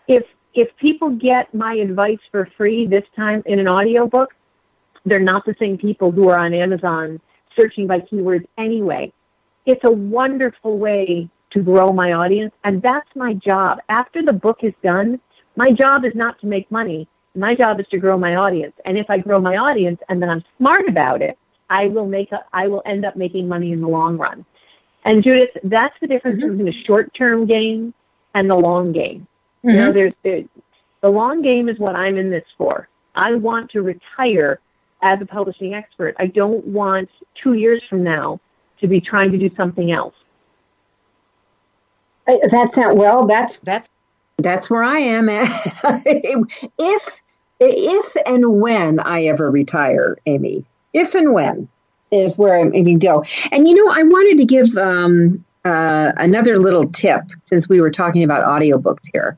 [0.09, 4.35] If if people get my advice for free this time in an audiobook,
[5.05, 7.21] they're not the same people who are on Amazon
[7.57, 9.13] searching by keywords anyway.
[9.67, 13.79] It's a wonderful way to grow my audience, and that's my job.
[13.89, 15.21] After the book is done,
[15.57, 17.09] my job is not to make money.
[17.35, 18.75] My job is to grow my audience.
[18.85, 21.39] And if I grow my audience and then I'm smart about it,
[21.69, 24.45] I will make a, I will end up making money in the long run.
[25.05, 26.59] And Judith, that's the difference mm-hmm.
[26.59, 27.95] between the short-term game
[28.35, 29.27] and the long game.
[29.65, 29.69] Mm-hmm.
[29.69, 29.93] You know, mm-hmm.
[29.93, 30.45] there's, there's
[31.01, 32.89] the long game is what I'm in this for.
[33.15, 34.61] I want to retire
[35.03, 36.15] as a publishing expert.
[36.19, 37.09] I don't want
[37.43, 38.41] two years from now
[38.81, 40.15] to be trying to do something else.
[42.27, 43.27] That's not well.
[43.27, 43.91] That's that's
[44.39, 45.49] that's where I am at.
[46.79, 47.21] if
[47.59, 51.69] if and when I ever retire, Amy, if and when
[52.11, 53.25] is where I'm going to go.
[53.53, 57.91] And you know, I wanted to give um, uh, another little tip since we were
[57.91, 59.37] talking about audiobooks here,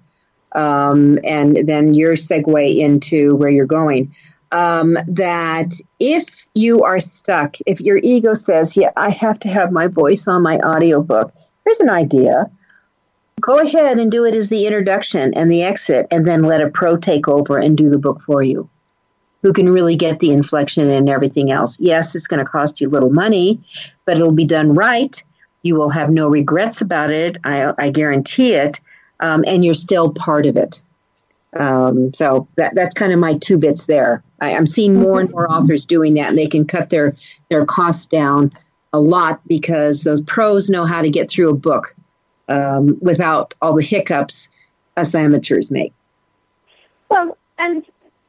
[0.54, 4.14] um, and then your segue into where you're going.
[4.52, 9.72] Um, that if you are stuck, if your ego says, Yeah, I have to have
[9.72, 11.32] my voice on my audiobook,
[11.64, 12.50] here's an idea.
[13.40, 16.68] Go ahead and do it as the introduction and the exit, and then let a
[16.68, 18.68] pro take over and do the book for you
[19.42, 21.80] who can really get the inflection and everything else.
[21.80, 23.60] Yes, it's going to cost you little money,
[24.04, 25.22] but it'll be done right.
[25.62, 27.36] You will have no regrets about it.
[27.44, 28.80] I, I guarantee it.
[29.20, 30.82] Um, and you're still part of it.
[31.58, 34.22] Um, so that, that's kind of my two bits there.
[34.40, 37.14] I, am seeing more and more authors doing that, and they can cut their,
[37.50, 38.52] their costs down
[38.92, 41.94] a lot because those pros know how to get through a book
[42.48, 44.48] um, without all the hiccups
[44.96, 45.92] us amateurs make.
[47.08, 47.84] Well, and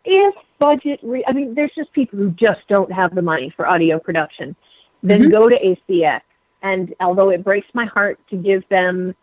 [0.05, 3.67] if budget, re- I mean, there's just people who just don't have the money for
[3.67, 4.55] audio production.
[5.01, 5.31] Then mm-hmm.
[5.31, 6.21] go to ACX.
[6.61, 9.13] And although it breaks my heart to give them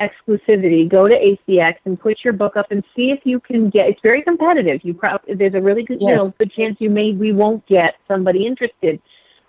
[0.00, 3.88] exclusivity, go to ACX and put your book up and see if you can get.
[3.88, 4.80] It's very competitive.
[4.82, 6.10] You probably there's a really good, yes.
[6.10, 9.00] you know, good chance you may we won't get somebody interested.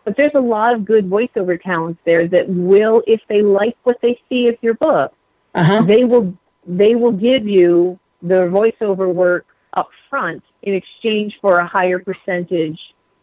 [0.06, 4.00] But there's a lot of good voiceover talents there that will, if they like what
[4.02, 5.14] they see of your book,
[5.54, 5.84] uh-huh.
[5.84, 6.34] they will
[6.66, 12.80] they will give you the voiceover work up front in exchange for a higher percentage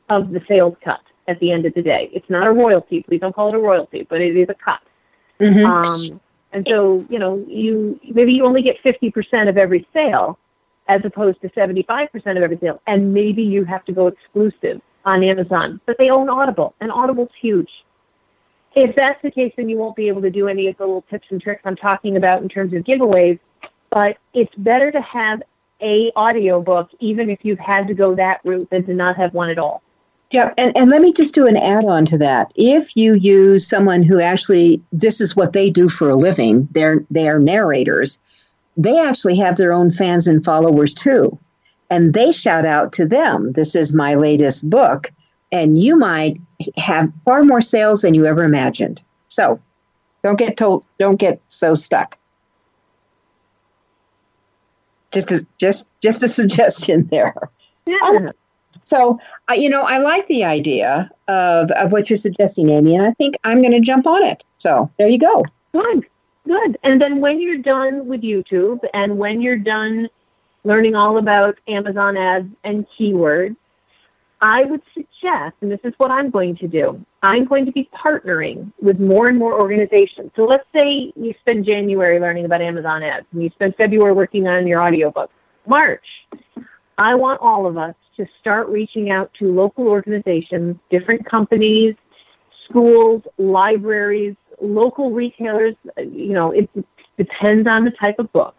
[0.09, 2.11] of the sales cut at the end of the day.
[2.12, 3.03] It's not a royalty.
[3.03, 4.80] Please don't call it a royalty, but it is a cut.
[5.41, 5.64] Mm-hmm.
[5.66, 6.20] Um,
[6.53, 10.39] and so, you know, you maybe you only get 50% of every sale
[10.89, 12.80] as opposed to 75% of every sale.
[12.86, 15.80] And maybe you have to go exclusive on Amazon.
[15.84, 17.70] But they own Audible, and Audible's huge.
[18.74, 21.05] If that's the case, then you won't be able to do any of the little
[21.11, 23.39] tips and tricks I'm talking about in terms of giveaways.
[23.91, 25.43] But it's better to have
[25.81, 29.51] a audiobook, even if you've had to go that route, than to not have one
[29.51, 29.83] at all.
[30.31, 32.53] Yeah, and, and let me just do an add on to that.
[32.55, 37.05] If you use someone who actually this is what they do for a living, they're
[37.11, 38.18] they are narrators,
[38.76, 41.39] they actually have their own fans and followers too.
[41.91, 45.11] And they shout out to them, this is my latest book,
[45.51, 46.39] and you might
[46.76, 49.03] have far more sales than you ever imagined.
[49.29, 49.59] So
[50.22, 52.18] don't get told don't get so stuck.
[55.13, 57.35] Just a, just just a suggestion there.
[57.87, 58.31] Yeah.
[58.89, 63.05] So, uh, you know, I like the idea of, of what you're suggesting, Amy, and
[63.05, 64.45] I think I'm going to jump on it.
[64.57, 65.45] So there you go.
[65.73, 66.07] Good,
[66.47, 66.79] good.
[66.83, 70.09] And then when you're done with YouTube and when you're done
[70.65, 73.57] learning all about Amazon ads and keywords,
[74.41, 77.89] I would suggest, and this is what I'm going to do, I'm going to be
[77.93, 80.30] partnering with more and more organizations.
[80.36, 84.47] So let's say you spend January learning about Amazon ads and you spend February working
[84.47, 85.30] on your audiobook.
[85.66, 86.07] March,
[86.97, 91.95] I want all of us to start reaching out to local organizations, different companies,
[92.68, 95.74] schools, libraries, local retailers.
[95.97, 96.70] You know, it
[97.16, 98.57] depends on the type of book.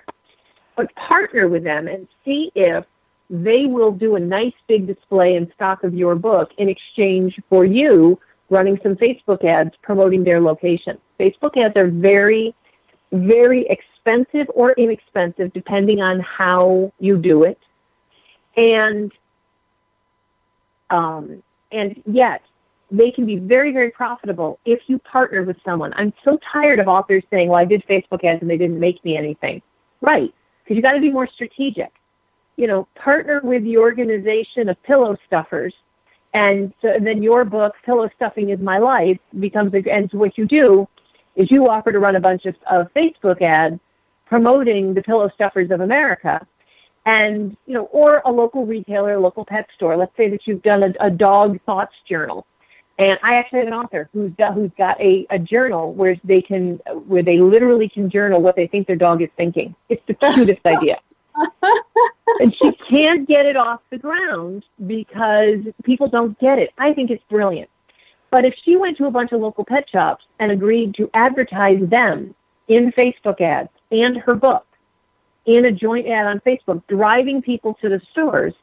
[0.75, 2.85] But partner with them and see if
[3.29, 7.63] they will do a nice big display in stock of your book in exchange for
[7.63, 8.19] you
[8.49, 10.97] running some Facebook ads promoting their location.
[11.19, 12.55] Facebook ads are very,
[13.11, 17.59] very expensive or inexpensive depending on how you do it.
[18.57, 19.11] And
[20.89, 22.41] um, and yet,
[22.89, 25.93] they can be very, very profitable if you partner with someone.
[25.95, 29.05] I'm so tired of authors saying, well, I did Facebook ads and they didn't make
[29.05, 29.61] me anything.
[30.01, 31.91] Right, because you got to be more strategic.
[32.59, 35.73] You know, partner with the organization of pillow stuffers,
[36.33, 40.17] and, so, and then your book, Pillow Stuffing is My Life, becomes, a, and so
[40.17, 40.87] what you do
[41.35, 43.79] is you offer to run a bunch of, of Facebook ads
[44.25, 46.45] promoting the Pillow Stuffers of America
[47.05, 49.97] and you know, or a local retailer, a local pet store.
[49.97, 52.45] Let's say that you've done a, a dog thoughts journal,
[52.97, 56.41] and I actually have an author who's got who's got a, a journal where they
[56.41, 56.75] can
[57.07, 59.75] where they literally can journal what they think their dog is thinking.
[59.87, 60.99] It's the cutest idea.
[62.39, 66.71] and she can't get it off the ground because people don't get it.
[66.77, 67.69] I think it's brilliant.
[68.31, 71.81] But if she went to a bunch of local pet shops and agreed to advertise
[71.89, 72.35] them
[72.67, 74.65] in Facebook ads and her book,
[75.45, 78.53] in a joint ad on Facebook, driving people to the stores,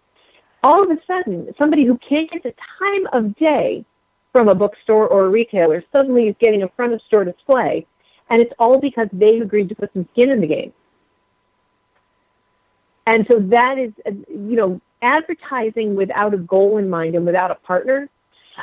[0.62, 3.84] all of a sudden, somebody who can't get the time of day
[4.32, 7.86] from a bookstore or a retailer suddenly is getting a front of store display.
[8.30, 10.72] And it's all because they agreed to put some skin in the game.
[13.07, 13.92] And so that is,
[14.28, 18.09] you know, advertising without a goal in mind and without a partner,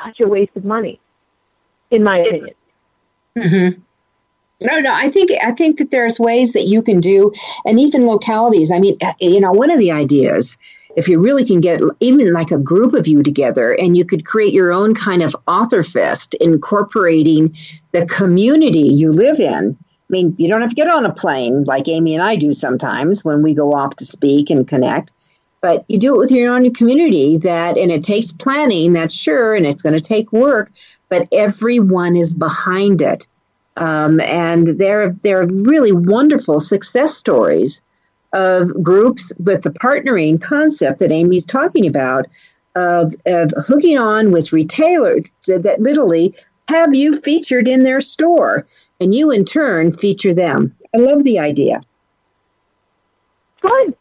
[0.03, 0.99] such a waste of money,
[1.91, 2.55] in my opinion.
[3.37, 3.81] Mm-hmm.
[4.65, 4.93] No, no.
[4.93, 7.31] I think I think that there's ways that you can do,
[7.65, 8.71] and even localities.
[8.71, 10.57] I mean, uh, you know, one of the ideas,
[10.95, 14.25] if you really can get even like a group of you together, and you could
[14.25, 17.55] create your own kind of author fest, incorporating
[17.91, 19.77] the community you live in.
[20.09, 22.53] I mean, you don't have to get on a plane like Amy and I do
[22.53, 25.13] sometimes when we go off to speak and connect,
[25.61, 27.37] but you do it with your own community.
[27.37, 28.93] That and it takes planning.
[28.93, 30.71] That's sure, and it's going to take work,
[31.09, 33.27] but everyone is behind it
[33.77, 37.81] um, and they're, they're really wonderful success stories
[38.31, 42.25] of groups with the partnering concept that Amy's talking about
[42.75, 46.35] of, of hooking on with retailers that literally
[46.68, 48.66] have you featured in their store
[48.99, 50.76] and you in turn feature them.
[50.93, 51.82] I love the idea.
[53.61, 53.95] Good,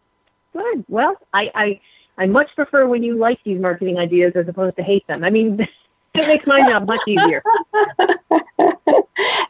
[0.52, 0.84] good.
[0.88, 1.80] Well, I, I,
[2.18, 5.24] I much prefer when you like these marketing ideas as opposed to hate them.
[5.24, 5.60] I mean,
[6.14, 7.42] it makes my job much easier.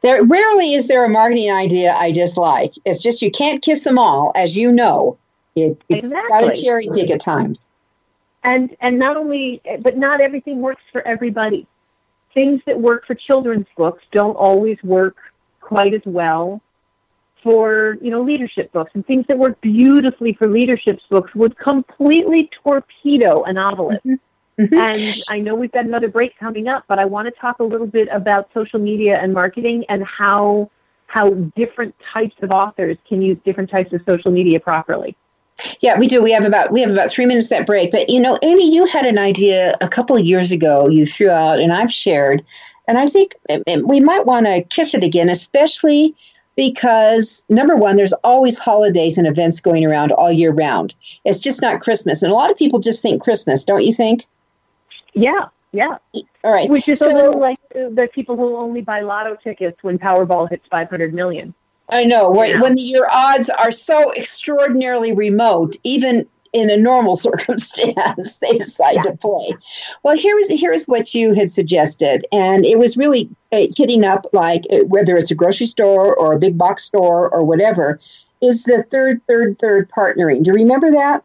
[0.02, 2.72] There rarely is there a marketing idea I dislike.
[2.84, 5.16] It's just you can't kiss them all, as you know.
[5.54, 6.28] You, you Exactly.
[6.28, 7.60] got to cherry pick at times.
[8.42, 11.68] and and not only but not everything works for everybody
[12.34, 15.16] things that work for children's books don't always work
[15.60, 16.60] quite as well
[17.42, 18.90] for you know leadership books.
[18.94, 24.06] And things that work beautifully for leadership books would completely torpedo a novelist.
[24.58, 24.72] Mhm.
[24.74, 27.64] and i know we've got another break coming up but i want to talk a
[27.64, 30.70] little bit about social media and marketing and how
[31.06, 35.16] how different types of authors can use different types of social media properly
[35.82, 36.22] Yeah, we do.
[36.22, 37.90] We have about we have about three minutes that break.
[37.90, 40.88] But you know, Amy, you had an idea a couple of years ago.
[40.88, 42.44] You threw out, and I've shared,
[42.88, 46.14] and I think it- it- we might want to kiss it again, especially
[46.54, 50.94] because number one, there's always holidays and events going around all year round.
[51.24, 54.26] It's just not Christmas, and a lot of people just think Christmas, don't you think?
[55.14, 55.96] yeah yeah
[56.44, 59.82] All right, Which is so a little like the people who only buy lotto tickets
[59.82, 61.54] when Powerball hits 500 million.
[61.92, 62.60] I know when, Yeah.
[62.60, 69.12] when your odds are so extraordinarily remote, even in a normal circumstance, they decide to
[69.16, 69.54] play.
[70.02, 74.64] Well, here's here's what you had suggested, and it was really uh, hitting up like
[74.70, 78.00] uh, whether it's a grocery store or a big box store or whatever,
[78.40, 80.42] is the third, third, third partnering.
[80.42, 81.22] Do you remember that?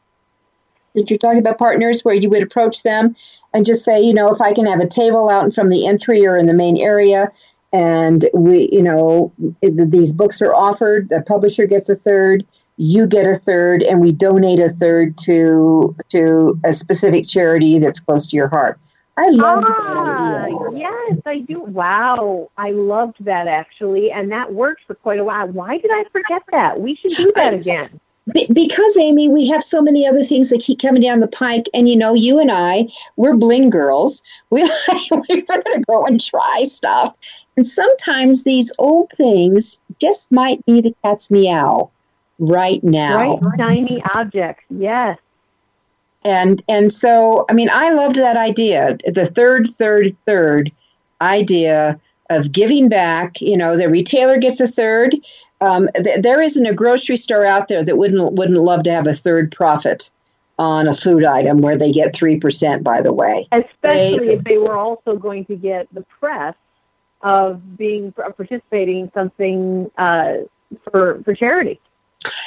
[0.95, 3.15] that you're talking about partners where you would approach them
[3.53, 6.25] and just say, you know, if I can have a table out from the entry
[6.25, 7.31] or in the main area,
[7.73, 12.45] and we, you know, these books are offered, the publisher gets a third,
[12.77, 17.99] you get a third, and we donate a third to to a specific charity that's
[17.99, 18.79] close to your heart.
[19.17, 20.79] I loved that Ah, idea.
[20.79, 21.59] yes, I do.
[21.61, 25.47] Wow, I loved that actually, and that worked for quite a while.
[25.47, 26.79] Why did I forget that?
[26.79, 27.99] We should do that again.
[28.51, 31.87] Because Amy, we have so many other things that keep coming down the pike, and
[31.89, 34.21] you know, you and I, we're bling girls.
[34.51, 34.63] We
[35.11, 37.13] we're going to go and try stuff,
[37.57, 41.89] and sometimes these old things just might be the cat's meow
[42.39, 43.39] right now.
[43.39, 44.63] Right, shiny objects.
[44.69, 45.17] Yes.
[46.23, 50.71] And and so, I mean, I loved that idea, the third, third, third
[51.19, 51.99] idea
[52.29, 53.41] of giving back.
[53.41, 55.15] You know, the retailer gets a third.
[55.59, 59.07] Um, th- there isn't a grocery store out there that wouldn't wouldn't love to have
[59.07, 60.11] a third profit
[60.59, 62.83] on a food item where they get three percent.
[62.83, 66.55] By the way, Especially They- if they were also going to get the press
[67.27, 70.33] of being participating in something uh,
[70.89, 71.79] for for charity.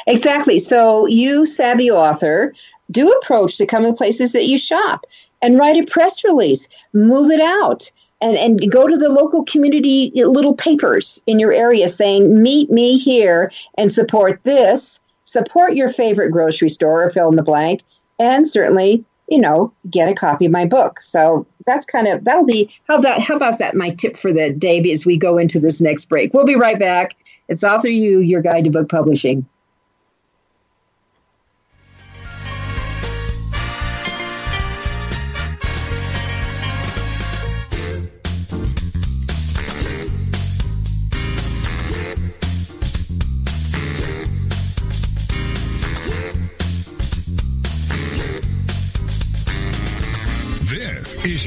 [0.06, 0.58] Exactly.
[0.58, 2.54] So you, savvy author,
[2.90, 5.04] do approach the come to places that you shop
[5.42, 10.12] and write a press release, move it out, and, and go to the local community
[10.14, 16.30] little papers in your area saying, meet me here and support this, support your favorite
[16.30, 17.82] grocery store or fill in the blank,
[18.18, 21.00] and certainly, you know, get a copy of my book.
[21.02, 24.50] So that's kind of that'll be how that how about that my tip for the
[24.52, 26.34] day as we go into this next break.
[26.34, 27.16] We'll be right back.
[27.48, 29.46] It's Author U, your guide to book publishing.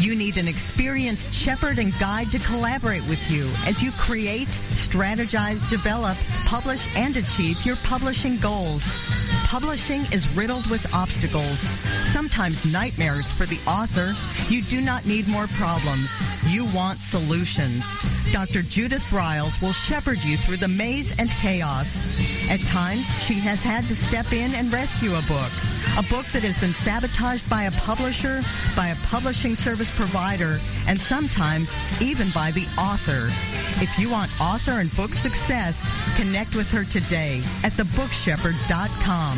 [0.00, 5.68] You need an experienced shepherd and guide to collaborate with you as you create, strategize,
[5.68, 8.88] develop, publish, and achieve your publishing goals.
[9.44, 11.58] Publishing is riddled with obstacles,
[12.14, 14.14] sometimes nightmares for the author.
[14.48, 16.08] You do not need more problems.
[16.48, 17.84] You want solutions.
[18.32, 18.62] Dr.
[18.62, 21.92] Judith Briles will shepherd you through the maze and chaos.
[22.48, 25.52] At times, she has had to step in and rescue a book.
[26.00, 28.40] A book that has been sabotaged by a publisher,
[28.74, 30.56] by a publishing service provider,
[30.88, 31.70] and sometimes
[32.00, 33.26] even by the author.
[33.84, 35.76] If you want author and book success,
[36.16, 39.36] connect with her today at thebookshepherd.com.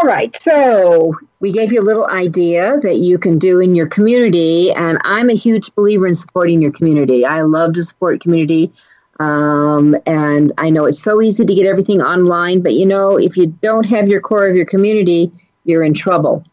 [0.00, 3.88] All right, so we gave you a little idea that you can do in your
[3.88, 7.26] community, and I'm a huge believer in supporting your community.
[7.26, 8.70] I love to support community,
[9.18, 13.36] um, and I know it's so easy to get everything online, but you know, if
[13.36, 15.32] you don't have your core of your community,
[15.64, 16.44] you're in trouble.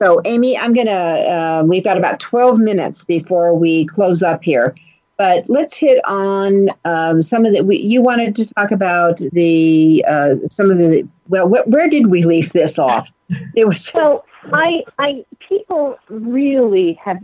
[0.00, 0.92] So, Amy, I'm gonna.
[0.92, 4.76] Uh, we've got about 12 minutes before we close up here.
[5.22, 7.62] But let's hit on um, some of the.
[7.62, 11.08] We, you wanted to talk about the uh, some of the.
[11.28, 13.08] Well, wh- where did we leave this off?
[13.54, 14.24] It was so.
[14.52, 17.20] I, I people really have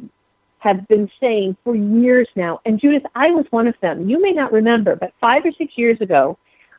[0.61, 4.09] have been saying for years now, and Judith, I was one of them.
[4.09, 6.39] You may not remember, but five or six years ago,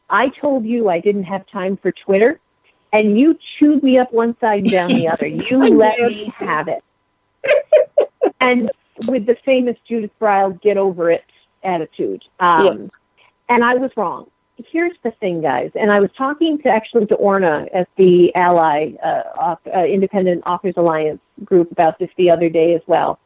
[0.10, 2.40] I told you I didn't have time for Twitter,
[2.94, 5.28] and you chewed me up one side and down the other.
[5.28, 6.82] You let me have it.
[8.40, 8.72] and
[9.08, 11.26] with the famous Judith Briles "Get Over It"
[11.64, 12.24] attitude.
[12.40, 12.90] Um, yes.
[13.50, 14.30] And I was wrong.
[14.72, 15.72] Here's the thing, guys.
[15.76, 20.74] And I was talking to actually to Orna at the ALLi uh, uh, Independent Authors
[20.78, 23.20] Alliance group about this the other day as well.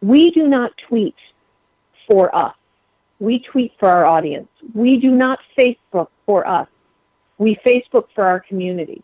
[0.00, 1.14] We do not tweet
[2.10, 2.54] for us.
[3.20, 4.48] We tweet for our audience.
[4.74, 6.66] We do not Facebook for us.
[7.38, 9.02] We Facebook for our community.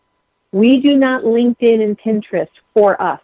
[0.51, 3.21] We do not LinkedIn and Pinterest for us.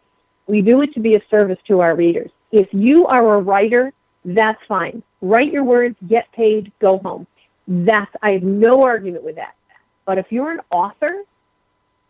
[0.47, 2.31] We do it to be a service to our readers.
[2.55, 3.91] If you are a writer,
[4.23, 5.03] that's fine.
[5.19, 7.27] Write your words, get paid, go home.
[7.67, 9.55] That's I have no argument with that.
[10.05, 11.23] But if you're an author,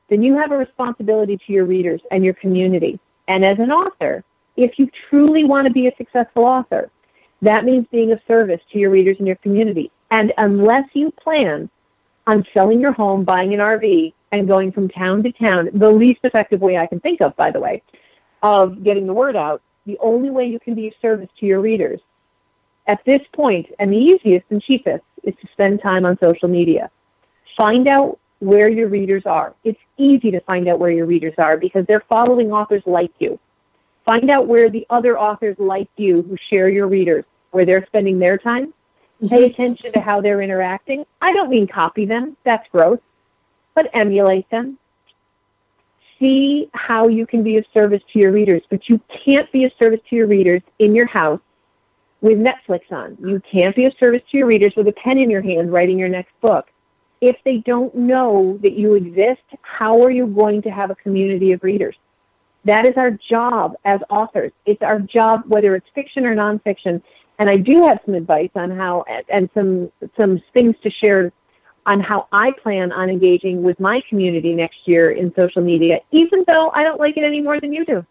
[0.07, 2.99] then you have a responsibility to your readers and your community.
[3.27, 4.23] And as an author,
[4.55, 6.91] if you truly want to be a successful author,
[7.41, 9.91] that means being of service to your readers and your community.
[10.11, 11.71] And unless you plan
[12.27, 16.19] on selling your home, buying an RV, and going from town to town, the least
[16.23, 17.81] effective way I can think of, by the way,
[18.43, 21.61] of getting the word out, the only way you can be of service to your
[21.61, 21.99] readers
[22.87, 26.89] at this point, and the easiest and cheapest, is to spend time on social media.
[27.57, 29.55] Find out where your readers are.
[29.63, 33.39] It's easy to find out where your readers are because they're following authors like you.
[34.05, 38.19] Find out where the other authors like you who share your readers, where they're spending
[38.19, 38.73] their time.
[39.21, 39.43] Pay mm-hmm.
[39.45, 41.05] attention to how they're interacting.
[41.21, 42.99] I don't mean copy them, that's gross,
[43.73, 44.77] but emulate them.
[46.19, 49.71] See how you can be of service to your readers, but you can't be of
[49.81, 51.41] service to your readers in your house
[52.21, 53.17] with Netflix on.
[53.19, 55.99] You can't be of service to your readers with a pen in your hand writing
[55.99, 56.67] your next book.
[57.21, 61.51] If they don't know that you exist, how are you going to have a community
[61.51, 61.95] of readers?
[62.65, 64.51] That is our job as authors.
[64.65, 67.01] It's our job, whether it's fiction or nonfiction.
[67.39, 71.31] And I do have some advice on how, and some some things to share
[71.85, 76.43] on how I plan on engaging with my community next year in social media, even
[76.47, 78.05] though I don't like it any more than you do.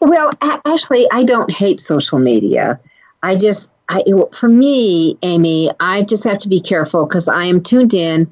[0.00, 2.80] Well, actually, I don't hate social media.
[3.22, 7.62] I just, I, for me, Amy, I just have to be careful because I am
[7.62, 8.30] tuned in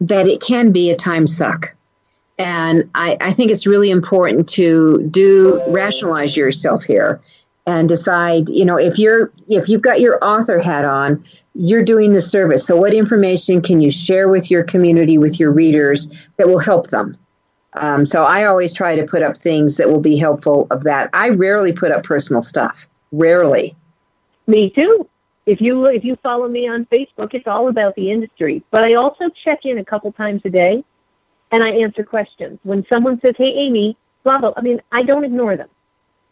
[0.00, 1.74] that it can be a time suck.
[2.38, 7.20] And I, I think it's really important to do rationalize yourself here
[7.70, 12.12] and decide, you know, if you're if you've got your author hat on, you're doing
[12.12, 12.66] the service.
[12.66, 16.88] So what information can you share with your community, with your readers that will help
[16.88, 17.14] them?
[17.74, 21.10] Um, so I always try to put up things that will be helpful of that.
[21.12, 22.88] I rarely put up personal stuff.
[23.12, 23.76] Rarely.
[24.48, 25.08] Me too.
[25.46, 28.64] If you if you follow me on Facebook, it's all about the industry.
[28.72, 30.82] But I also check in a couple times a day
[31.52, 32.58] and I answer questions.
[32.64, 34.54] When someone says, Hey, Amy, blah blah.
[34.56, 35.68] I mean, I don't ignore them.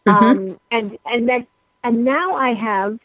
[0.09, 0.25] Mm-hmm.
[0.25, 1.47] Um, and and that
[1.83, 2.99] and now I have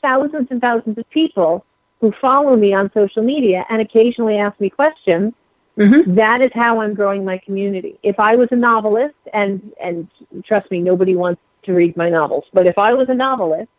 [0.00, 1.64] thousands and thousands of people
[2.00, 5.32] who follow me on social media and occasionally ask me questions.
[5.78, 6.16] Mhm.
[6.16, 7.98] That is how I'm growing my community.
[8.02, 10.08] If I was a novelist, and and
[10.44, 13.70] trust me, nobody wants to read my novels, but if I was a novelist,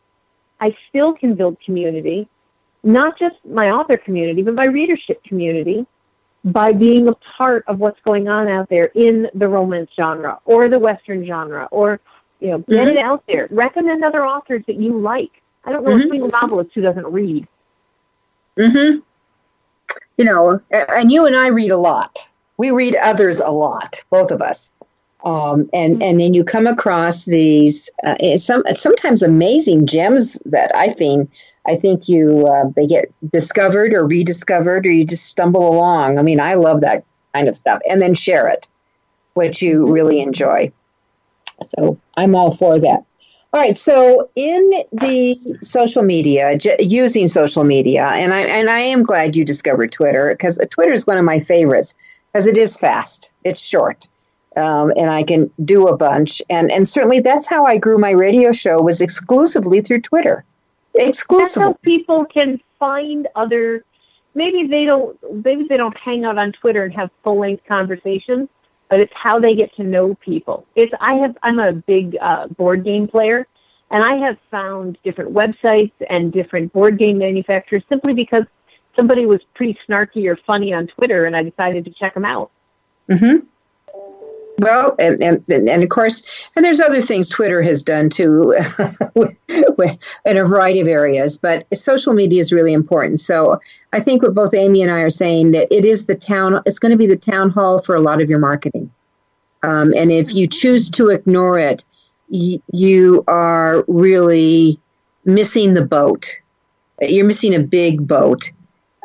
[0.59, 2.27] I still can build community,
[2.83, 5.85] not just my author community, but my readership community,
[6.45, 10.67] by being a part of what's going on out there in the romance genre or
[10.69, 11.99] the western genre, or
[12.43, 13.47] you know, get it out there.
[13.49, 15.41] Recommend other authors that you like.
[15.63, 17.47] I don't know a single novelist who doesn't read.
[18.57, 18.99] Mm-hmm.
[20.17, 22.27] You know, and you and I read a lot.
[22.57, 24.71] We read others a lot, both of us.
[25.23, 30.89] Um, and and then you come across these uh, some sometimes amazing gems that I
[30.89, 31.31] think
[31.65, 36.19] I think you uh, they get discovered or rediscovered or you just stumble along.
[36.19, 38.67] I mean, I love that kind of stuff, and then share it,
[39.33, 40.73] which you really enjoy.
[41.75, 43.03] So I'm all for that.
[43.53, 43.77] All right.
[43.77, 49.35] So in the social media, j- using social media, and I and I am glad
[49.35, 51.93] you discovered Twitter because Twitter is one of my favorites
[52.31, 54.07] because it is fast, it's short,
[54.57, 56.41] um, and I can do a bunch.
[56.49, 60.43] And and certainly that's how I grew my radio show was exclusively through Twitter,
[61.39, 63.85] That's how people can find other.
[64.33, 65.15] Maybe they don't.
[65.45, 68.49] Maybe they don't hang out on Twitter and have full length conversations,
[68.93, 70.67] but it's how they get to know people.
[70.75, 71.35] It's I have.
[71.41, 73.47] I'm a big uh, board game player,
[73.89, 78.43] and I have found different websites and different board game manufacturers simply because
[78.95, 82.51] somebody was pretty snarky or funny on Twitter, and I decided to check them out.
[83.09, 83.37] hmm
[84.59, 86.21] Well, and, and and of course,
[86.55, 88.53] and there's other things Twitter has done too,
[89.15, 91.37] in a variety of areas.
[91.39, 93.19] But social media is really important.
[93.19, 93.59] So
[93.93, 96.61] I think what both Amy and I are saying that it is the town.
[96.65, 98.91] It's going to be the town hall for a lot of your marketing.
[99.63, 101.83] Um, and if you choose to ignore it,
[102.29, 104.79] y- you are really
[105.25, 106.29] missing the boat.
[107.01, 108.51] You're missing a big boat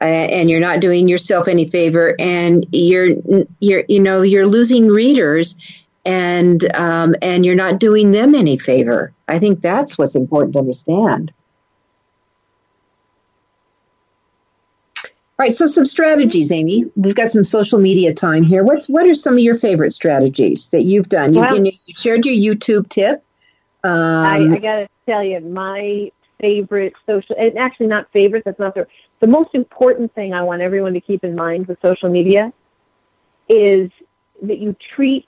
[0.00, 3.16] uh, and you're not doing yourself any favor and you're
[3.60, 5.56] you're you know you're losing readers
[6.04, 9.12] and um, and you're not doing them any favor.
[9.26, 11.32] I think that's what's important to understand.
[15.04, 16.84] All right so some strategies amy.
[16.96, 18.64] We've got some social media time here.
[18.64, 21.32] What's what are some of your favorite strategies that you've done?
[21.32, 23.24] You, Well- you shared your youtube tip.
[23.84, 28.58] Um, I, I got to tell you, my favorite social, and actually not favorite, that's
[28.58, 28.86] not the,
[29.20, 32.52] the most important thing I want everyone to keep in mind with social media
[33.48, 33.90] is
[34.42, 35.26] that you treat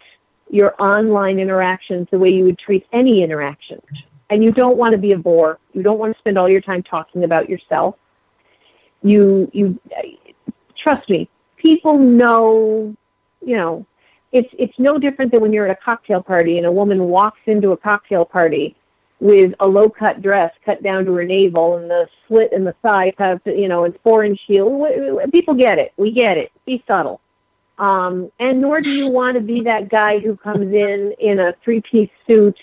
[0.50, 3.80] your online interactions the way you would treat any interaction.
[4.30, 5.58] And you don't want to be a bore.
[5.72, 7.96] You don't want to spend all your time talking about yourself.
[9.02, 9.80] You, you,
[10.76, 12.94] trust me, people know,
[13.44, 13.86] you know,
[14.32, 17.40] it's it's no different than when you're at a cocktail party and a woman walks
[17.46, 18.76] into a cocktail party
[19.20, 22.74] with a low cut dress cut down to her navel and the slit in the
[22.82, 24.86] thigh cut you know and four inch heel.
[25.32, 25.92] People get it.
[25.96, 26.50] We get it.
[26.66, 27.20] Be subtle.
[27.78, 31.54] Um, and nor do you want to be that guy who comes in in a
[31.64, 32.58] three piece suit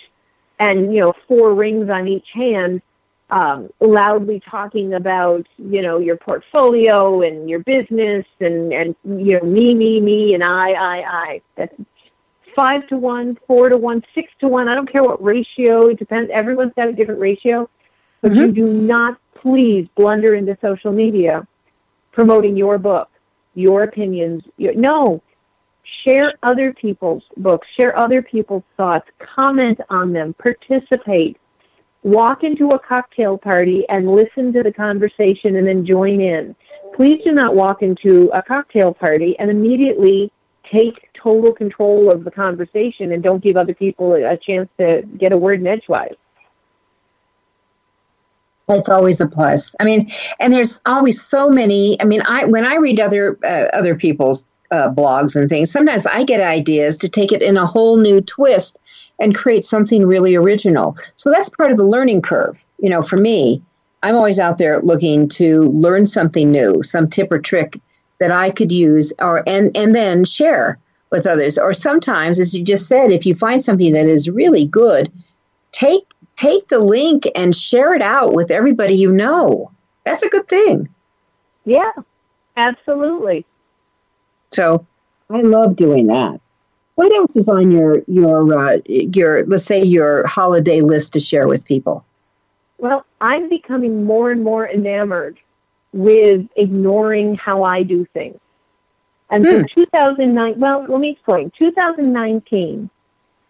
[0.60, 2.82] and you know four rings on each hand
[3.30, 9.46] um, loudly talking about you know your portfolio and your business and and you know
[9.46, 11.42] me me me and I I I.
[11.56, 11.76] That's
[12.58, 14.68] five to one, four to one, six to one.
[14.68, 15.88] I don't care what ratio.
[15.88, 16.32] It depends.
[16.34, 17.70] Everyone's got a different ratio,
[18.22, 18.54] but you mm-hmm.
[18.54, 21.48] do not please blunder into social media
[22.12, 23.10] promoting your book,
[23.54, 24.42] your opinions.
[24.58, 25.22] Your, no,
[26.04, 31.38] share other people's books, share other people's thoughts, comment on them, participate
[32.08, 36.56] walk into a cocktail party and listen to the conversation and then join in.
[36.96, 40.32] Please do not walk into a cocktail party and immediately
[40.72, 45.32] take total control of the conversation and don't give other people a chance to get
[45.32, 46.16] a word in edgewise.
[48.70, 49.74] It's always a plus.
[49.80, 52.00] I mean, and there's always so many.
[52.02, 56.06] I mean, I when I read other uh, other people's uh, blogs and things, sometimes
[56.06, 58.78] I get ideas to take it in a whole new twist
[59.20, 60.98] and create something really original.
[61.16, 62.64] So that's part of the learning curve.
[62.80, 63.64] You know, for me,
[64.04, 67.80] I'm always out there looking to learn something new, some tip or trick
[68.20, 70.80] that I could use, or and and then share
[71.12, 71.58] with others.
[71.58, 75.12] Or sometimes, as you just said, if you find something that is really good,
[75.72, 76.06] take
[76.36, 79.72] take the link and share it out with everybody you know.
[80.06, 80.90] That's a good thing.
[81.66, 81.92] Yeah,
[82.56, 83.46] absolutely.
[84.52, 84.86] So
[85.30, 86.40] I love doing that.
[86.96, 91.48] What else is on your your uh, your let's say your holiday list to share
[91.48, 92.06] with people?
[92.80, 95.40] Well, I'm becoming more and more enamored
[95.94, 98.40] with ignoring how I do things.
[99.30, 99.52] And Hmm.
[99.52, 101.52] so 2009, well, let me explain.
[101.58, 102.90] 2019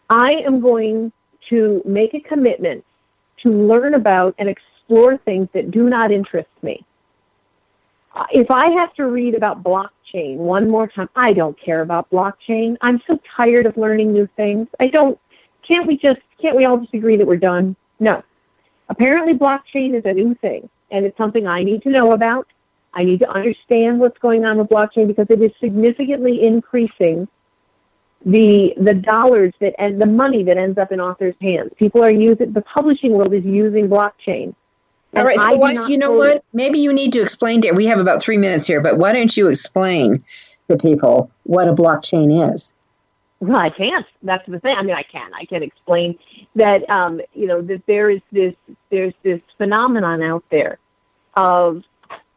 [0.10, 1.12] I am going
[1.50, 2.84] to make a commitment
[3.44, 6.84] to learn about and explore things that do not interest me.
[8.16, 12.10] Uh, if I have to read about blockchain one more time, I don't care about
[12.10, 12.78] blockchain.
[12.82, 14.68] I'm so tired of learning new things.
[14.80, 15.20] I don't,
[15.68, 17.76] can't we just, can't we all just agree that we're done?
[18.00, 18.24] No.
[18.90, 22.48] Apparently blockchain is a new thing and it's something I need to know about.
[22.94, 27.28] I need to understand what's going on with blockchain because it is significantly increasing
[28.26, 31.72] the the dollars that and the money that ends up in authors' hands.
[31.78, 34.56] People are using the publishing world is using blockchain.
[35.16, 36.44] All right, so you know what?
[36.54, 37.72] Maybe you need to explain to.
[37.72, 40.20] We have about three minutes here, but why don't you explain
[40.70, 42.74] to people what a blockchain is?
[43.40, 44.06] Well, I can't.
[44.24, 44.76] That's the thing.
[44.76, 45.32] I mean, I can.
[45.34, 46.18] I can explain
[46.56, 46.90] that.
[46.90, 48.56] Um, you know, that there is this
[48.90, 50.80] there's this phenomenon out there
[51.36, 51.84] of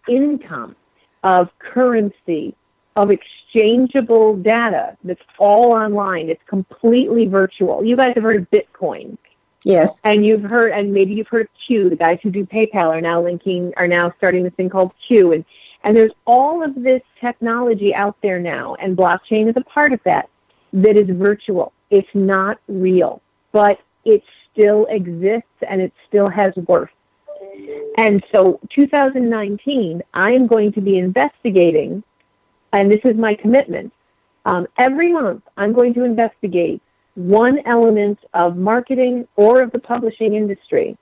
[0.08, 0.76] income,
[1.22, 2.54] of currency,
[2.96, 6.28] of exchangeable data that's all online.
[6.28, 7.84] It's completely virtual.
[7.84, 9.16] You guys have heard of Bitcoin.
[9.64, 10.00] Yes.
[10.04, 11.90] And you've heard, and maybe you've heard of Q.
[11.90, 15.32] The guys who do PayPal are now linking, are now starting this thing called Q.
[15.32, 15.44] And,
[15.84, 20.00] and there's all of this technology out there now, and blockchain is a part of
[20.04, 20.28] that,
[20.72, 21.72] that is virtual.
[21.90, 23.20] It's not real,
[23.52, 26.90] but it still exists and it still has worth.
[27.96, 32.02] And so 2019, I am going to be investigating,
[32.72, 33.92] and this is my commitment.
[34.46, 36.80] Um, every month, I'm going to investigate
[37.14, 40.96] one element of marketing or of the publishing industry,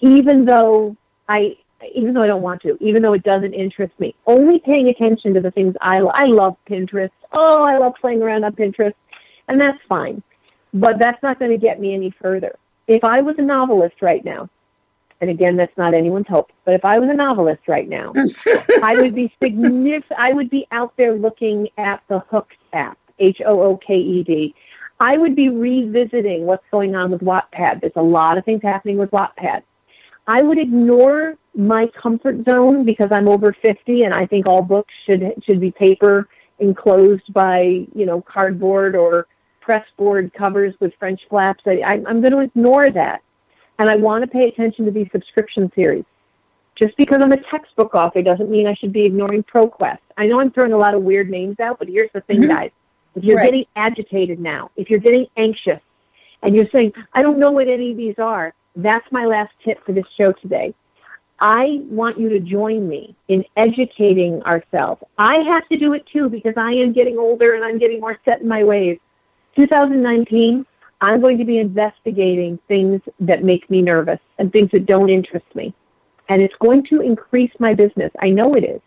[0.00, 0.96] even though
[1.28, 1.56] I,
[1.94, 4.14] even though I don't want to, even though it doesn't interest me.
[4.26, 7.10] Only paying attention to the things I, I love Pinterest.
[7.32, 8.94] Oh, I love playing around on Pinterest,
[9.48, 10.22] and that's fine.
[10.74, 12.56] But that's not going to get me any further.
[12.86, 14.48] If I was a novelist right now,
[15.20, 16.52] and again, that's not anyone's hope.
[16.64, 18.12] But if I was a novelist right now,
[18.82, 20.18] I would be significant.
[20.18, 24.22] I would be out there looking at the Hooked app, H O O K E
[24.22, 24.54] D.
[25.00, 27.80] I would be revisiting what's going on with Wattpad.
[27.80, 29.62] There's a lot of things happening with Wattpad.
[30.28, 34.92] I would ignore my comfort zone because I'm over 50 and I think all books
[35.06, 36.28] should should be paper
[36.60, 39.26] enclosed by you know cardboard or
[39.60, 41.62] pressboard covers with French flaps.
[41.66, 43.22] I, I, I'm going to ignore that
[43.78, 46.04] and I want to pay attention to these subscription series.
[46.74, 49.98] Just because I'm a textbook author doesn't mean I should be ignoring ProQuest.
[50.16, 52.52] I know I'm throwing a lot of weird names out, but here's the thing, mm-hmm.
[52.52, 52.70] guys.
[53.16, 53.46] If you're right.
[53.46, 55.80] getting agitated now, if you're getting anxious,
[56.42, 59.84] and you're saying, I don't know what any of these are, that's my last tip
[59.84, 60.74] for this show today.
[61.40, 65.02] I want you to join me in educating ourselves.
[65.18, 68.18] I have to do it too because I am getting older and I'm getting more
[68.24, 68.98] set in my ways.
[69.56, 70.64] 2019,
[71.00, 75.46] I'm going to be investigating things that make me nervous and things that don't interest
[75.54, 75.74] me.
[76.28, 78.10] And it's going to increase my business.
[78.20, 78.80] I know it is.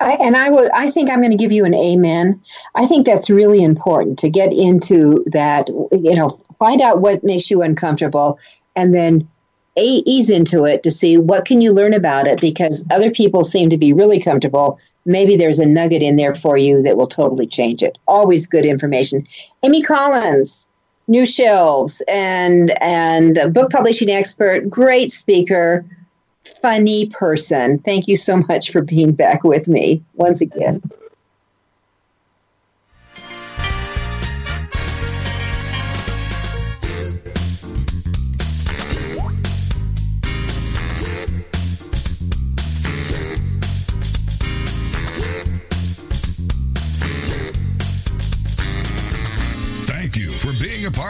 [0.00, 2.42] I, and I would, I think I'm going to give you an amen.
[2.74, 7.50] I think that's really important to get into that, you know, find out what makes
[7.50, 8.38] you uncomfortable
[8.76, 9.28] and then
[9.76, 13.42] a, ease into it to see what can you learn about it because other people
[13.42, 17.06] seem to be really comfortable maybe there's a nugget in there for you that will
[17.06, 17.98] totally change it.
[18.06, 19.26] Always good information.
[19.62, 20.66] Amy Collins,
[21.08, 25.84] new shelves and and book publishing expert, great speaker,
[26.62, 27.78] funny person.
[27.80, 30.82] Thank you so much for being back with me once again.